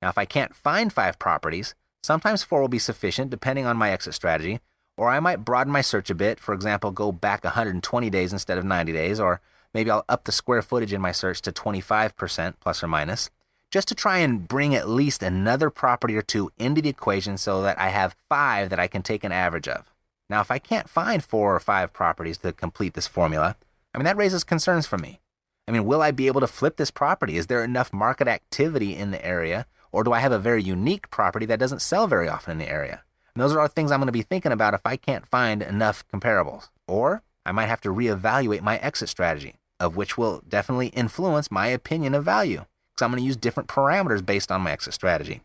Now, 0.01 0.07
if 0.07 0.17
I 0.17 0.23
can't 0.23 0.55
find 0.55 0.93
five 0.93 1.19
properties, 1.19 1.75
sometimes 2.03 2.43
four 2.43 2.61
will 2.61 2.69
be 2.69 2.79
sufficient 2.79 3.31
depending 3.31 3.65
on 3.65 3.75
my 3.75 3.91
exit 3.91 4.13
strategy, 4.13 4.61
or 4.95 5.09
I 5.09 5.19
might 5.19 5.43
broaden 5.43 5.73
my 5.73 5.81
search 5.81 6.09
a 6.09 6.15
bit, 6.15 6.39
for 6.39 6.53
example, 6.53 6.91
go 6.91 7.11
back 7.11 7.43
120 7.43 8.09
days 8.09 8.31
instead 8.31 8.57
of 8.57 8.63
90 8.63 8.93
days, 8.93 9.19
or 9.19 9.41
maybe 9.73 9.89
I'll 9.89 10.05
up 10.07 10.23
the 10.23 10.31
square 10.31 10.61
footage 10.61 10.93
in 10.93 11.01
my 11.01 11.11
search 11.11 11.41
to 11.41 11.51
25% 11.51 12.53
plus 12.59 12.83
or 12.83 12.87
minus, 12.87 13.29
just 13.71 13.87
to 13.87 13.95
try 13.95 14.19
and 14.19 14.47
bring 14.47 14.75
at 14.75 14.87
least 14.87 15.23
another 15.23 15.69
property 15.69 16.15
or 16.15 16.21
two 16.21 16.51
into 16.57 16.81
the 16.81 16.89
equation 16.89 17.37
so 17.37 17.61
that 17.63 17.79
I 17.79 17.89
have 17.89 18.15
five 18.29 18.69
that 18.69 18.79
I 18.79 18.87
can 18.87 19.01
take 19.01 19.23
an 19.23 19.31
average 19.31 19.67
of. 19.67 19.91
Now, 20.29 20.41
if 20.41 20.51
I 20.51 20.59
can't 20.59 20.89
find 20.89 21.23
four 21.23 21.55
or 21.55 21.59
five 21.59 21.93
properties 21.93 22.37
to 22.39 22.53
complete 22.53 22.93
this 22.93 23.07
formula, 23.07 23.55
I 23.93 23.97
mean, 23.97 24.05
that 24.05 24.17
raises 24.17 24.43
concerns 24.43 24.85
for 24.85 24.97
me. 24.97 25.19
I 25.67 25.71
mean, 25.71 25.85
will 25.85 26.01
I 26.01 26.11
be 26.11 26.27
able 26.27 26.41
to 26.41 26.47
flip 26.47 26.77
this 26.77 26.91
property? 26.91 27.37
Is 27.37 27.47
there 27.47 27.63
enough 27.63 27.93
market 27.93 28.27
activity 28.27 28.95
in 28.95 29.11
the 29.11 29.25
area 29.25 29.65
or 29.91 30.03
do 30.03 30.11
I 30.11 30.19
have 30.19 30.31
a 30.31 30.39
very 30.39 30.61
unique 30.61 31.09
property 31.11 31.45
that 31.45 31.59
doesn't 31.59 31.81
sell 31.81 32.07
very 32.07 32.27
often 32.27 32.53
in 32.53 32.57
the 32.57 32.69
area? 32.69 33.03
And 33.33 33.41
those 33.41 33.53
are 33.53 33.59
all 33.59 33.67
things 33.67 33.91
I'm 33.91 33.99
going 33.99 34.07
to 34.07 34.11
be 34.11 34.23
thinking 34.23 34.51
about 34.51 34.73
if 34.73 34.81
I 34.85 34.97
can't 34.97 35.27
find 35.27 35.61
enough 35.61 36.03
comparables. 36.11 36.69
Or 36.87 37.23
I 37.45 37.51
might 37.51 37.67
have 37.67 37.81
to 37.81 37.89
reevaluate 37.89 38.61
my 38.61 38.77
exit 38.77 39.09
strategy, 39.09 39.55
of 39.83 39.95
which 39.95 40.17
will 40.17 40.41
definitely 40.47 40.87
influence 40.87 41.51
my 41.51 41.67
opinion 41.67 42.15
of 42.15 42.23
value, 42.23 42.65
because 42.91 43.03
I'm 43.03 43.11
going 43.11 43.21
to 43.21 43.27
use 43.27 43.35
different 43.35 43.69
parameters 43.69 44.25
based 44.25 44.51
on 44.51 44.61
my 44.61 44.71
exit 44.71 44.93
strategy. 44.93 45.41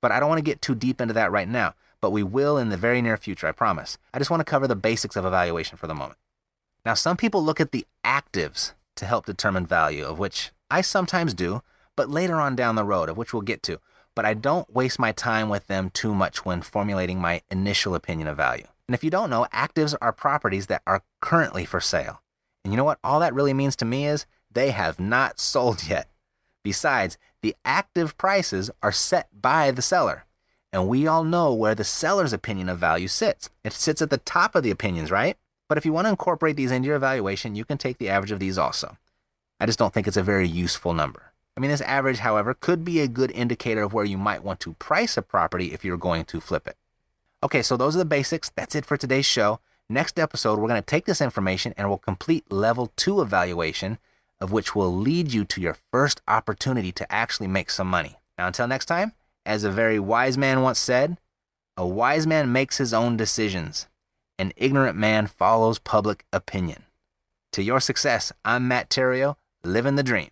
But 0.00 0.12
I 0.12 0.20
don't 0.20 0.28
want 0.28 0.38
to 0.38 0.50
get 0.50 0.62
too 0.62 0.74
deep 0.74 1.00
into 1.00 1.14
that 1.14 1.32
right 1.32 1.48
now, 1.48 1.74
but 2.00 2.10
we 2.10 2.22
will 2.22 2.56
in 2.58 2.68
the 2.68 2.76
very 2.76 3.02
near 3.02 3.16
future, 3.16 3.46
I 3.46 3.52
promise. 3.52 3.98
I 4.14 4.18
just 4.18 4.30
want 4.30 4.40
to 4.40 4.50
cover 4.50 4.66
the 4.66 4.76
basics 4.76 5.16
of 5.16 5.24
evaluation 5.24 5.76
for 5.76 5.86
the 5.86 5.94
moment. 5.94 6.18
Now, 6.84 6.94
some 6.94 7.16
people 7.16 7.44
look 7.44 7.60
at 7.60 7.72
the 7.72 7.86
actives 8.04 8.72
to 8.96 9.04
help 9.04 9.26
determine 9.26 9.66
value, 9.66 10.04
of 10.04 10.18
which 10.18 10.50
I 10.70 10.80
sometimes 10.80 11.34
do, 11.34 11.62
but 11.96 12.08
later 12.08 12.40
on 12.40 12.56
down 12.56 12.74
the 12.74 12.84
road, 12.84 13.08
of 13.08 13.16
which 13.16 13.32
we'll 13.32 13.42
get 13.42 13.62
to. 13.64 13.78
But 14.14 14.24
I 14.24 14.34
don't 14.34 14.72
waste 14.72 14.98
my 14.98 15.12
time 15.12 15.48
with 15.48 15.66
them 15.66 15.90
too 15.90 16.14
much 16.14 16.44
when 16.44 16.62
formulating 16.62 17.20
my 17.20 17.42
initial 17.50 17.94
opinion 17.94 18.28
of 18.28 18.36
value. 18.36 18.66
And 18.88 18.94
if 18.94 19.04
you 19.04 19.10
don't 19.10 19.30
know, 19.30 19.46
actives 19.52 19.94
are 20.02 20.12
properties 20.12 20.66
that 20.66 20.82
are 20.86 21.02
currently 21.20 21.64
for 21.64 21.80
sale. 21.80 22.21
And 22.64 22.72
you 22.72 22.76
know 22.76 22.84
what 22.84 22.98
all 23.02 23.20
that 23.20 23.34
really 23.34 23.54
means 23.54 23.76
to 23.76 23.84
me 23.84 24.06
is 24.06 24.26
they 24.50 24.70
have 24.70 25.00
not 25.00 25.38
sold 25.40 25.88
yet. 25.88 26.08
Besides, 26.62 27.18
the 27.42 27.56
active 27.64 28.16
prices 28.16 28.70
are 28.82 28.92
set 28.92 29.28
by 29.40 29.70
the 29.70 29.82
seller. 29.82 30.24
And 30.72 30.88
we 30.88 31.06
all 31.06 31.24
know 31.24 31.52
where 31.52 31.74
the 31.74 31.84
seller's 31.84 32.32
opinion 32.32 32.68
of 32.68 32.78
value 32.78 33.08
sits. 33.08 33.50
It 33.62 33.72
sits 33.72 34.00
at 34.00 34.10
the 34.10 34.18
top 34.18 34.54
of 34.54 34.62
the 34.62 34.70
opinions, 34.70 35.10
right? 35.10 35.36
But 35.68 35.76
if 35.76 35.84
you 35.84 35.92
want 35.92 36.06
to 36.06 36.10
incorporate 36.10 36.56
these 36.56 36.70
into 36.70 36.86
your 36.86 36.96
evaluation, 36.96 37.54
you 37.54 37.64
can 37.64 37.78
take 37.78 37.98
the 37.98 38.08
average 38.08 38.30
of 38.30 38.38
these 38.38 38.56
also. 38.58 38.96
I 39.60 39.66
just 39.66 39.78
don't 39.78 39.92
think 39.92 40.06
it's 40.06 40.16
a 40.16 40.22
very 40.22 40.48
useful 40.48 40.94
number. 40.94 41.32
I 41.56 41.60
mean, 41.60 41.70
this 41.70 41.82
average, 41.82 42.18
however, 42.18 42.54
could 42.54 42.84
be 42.84 43.00
a 43.00 43.08
good 43.08 43.30
indicator 43.32 43.82
of 43.82 43.92
where 43.92 44.04
you 44.04 44.16
might 44.16 44.42
want 44.42 44.60
to 44.60 44.72
price 44.74 45.16
a 45.16 45.22
property 45.22 45.72
if 45.72 45.84
you're 45.84 45.98
going 45.98 46.24
to 46.26 46.40
flip 46.40 46.66
it. 46.66 46.76
Okay, 47.42 47.62
so 47.62 47.76
those 47.76 47.94
are 47.94 47.98
the 47.98 48.04
basics. 48.04 48.50
That's 48.54 48.74
it 48.74 48.86
for 48.86 48.96
today's 48.96 49.26
show. 49.26 49.60
Next 49.92 50.18
episode, 50.18 50.58
we're 50.58 50.68
going 50.68 50.80
to 50.80 50.86
take 50.86 51.04
this 51.04 51.20
information 51.20 51.74
and 51.76 51.86
we'll 51.86 51.98
complete 51.98 52.50
level 52.50 52.90
two 52.96 53.20
evaluation, 53.20 53.98
of 54.40 54.50
which 54.50 54.74
will 54.74 54.90
lead 54.90 55.34
you 55.34 55.44
to 55.44 55.60
your 55.60 55.76
first 55.92 56.22
opportunity 56.26 56.92
to 56.92 57.12
actually 57.12 57.46
make 57.46 57.68
some 57.68 57.88
money. 57.88 58.16
Now, 58.38 58.46
until 58.46 58.66
next 58.66 58.86
time, 58.86 59.12
as 59.44 59.64
a 59.64 59.70
very 59.70 59.98
wise 59.98 60.38
man 60.38 60.62
once 60.62 60.78
said, 60.78 61.18
a 61.76 61.86
wise 61.86 62.26
man 62.26 62.50
makes 62.50 62.78
his 62.78 62.94
own 62.94 63.18
decisions, 63.18 63.86
an 64.38 64.54
ignorant 64.56 64.96
man 64.96 65.26
follows 65.26 65.78
public 65.78 66.24
opinion. 66.32 66.84
To 67.52 67.62
your 67.62 67.78
success, 67.78 68.32
I'm 68.46 68.66
Matt 68.66 68.88
Theriault, 68.88 69.36
living 69.62 69.96
the 69.96 70.02
dream 70.02 70.30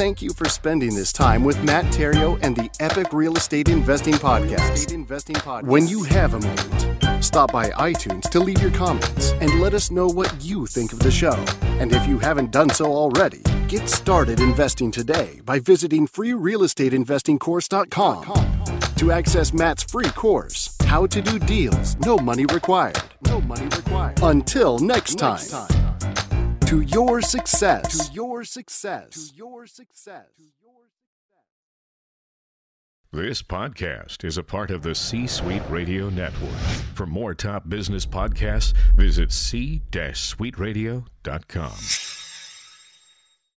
thank 0.00 0.22
you 0.22 0.32
for 0.32 0.48
spending 0.48 0.94
this 0.94 1.12
time 1.12 1.44
with 1.44 1.62
Matt 1.62 1.84
Theriault 1.92 2.38
and 2.42 2.56
the 2.56 2.70
Epic 2.80 3.12
Real 3.12 3.36
Estate 3.36 3.68
Investing 3.68 4.14
Podcast. 4.14 5.66
When 5.66 5.86
you 5.86 6.04
have 6.04 6.32
a 6.32 6.40
moment, 6.40 7.22
stop 7.22 7.52
by 7.52 7.68
iTunes 7.72 8.22
to 8.30 8.40
leave 8.40 8.62
your 8.62 8.70
comments 8.70 9.32
and 9.42 9.60
let 9.60 9.74
us 9.74 9.90
know 9.90 10.06
what 10.06 10.34
you 10.42 10.64
think 10.64 10.94
of 10.94 11.00
the 11.00 11.10
show. 11.10 11.34
And 11.80 11.92
if 11.92 12.08
you 12.08 12.18
haven't 12.18 12.50
done 12.50 12.70
so 12.70 12.86
already, 12.86 13.42
get 13.68 13.90
started 13.90 14.40
investing 14.40 14.90
today 14.90 15.42
by 15.44 15.58
visiting 15.58 16.08
freerealestateinvestingcourse.com 16.08 18.94
to 18.96 19.12
access 19.12 19.52
Matt's 19.52 19.82
free 19.82 20.08
course, 20.12 20.78
How 20.86 21.06
to 21.08 21.20
Do 21.20 21.38
Deals, 21.38 21.98
No 21.98 22.16
Money 22.16 22.46
Required. 22.46 23.02
No 23.26 23.42
money 23.42 23.66
required. 23.66 24.18
Until 24.22 24.78
next 24.78 25.16
time. 25.16 25.32
Next 25.32 25.50
time 25.50 25.79
to 26.70 26.80
your 26.82 27.20
success. 27.20 28.08
To 28.08 28.14
your 28.14 28.44
success. 28.44 29.30
To 29.30 29.34
your 29.34 29.66
success. 29.66 30.28
This 33.10 33.42
podcast 33.42 34.24
is 34.24 34.38
a 34.38 34.44
part 34.44 34.70
of 34.70 34.84
the 34.84 34.94
C 34.94 35.26
Suite 35.26 35.64
Radio 35.68 36.10
Network. 36.10 36.54
For 36.94 37.06
more 37.06 37.34
top 37.34 37.68
business 37.68 38.06
podcasts, 38.06 38.72
visit 38.94 39.32
c-suiteradio.com. 39.32 42.19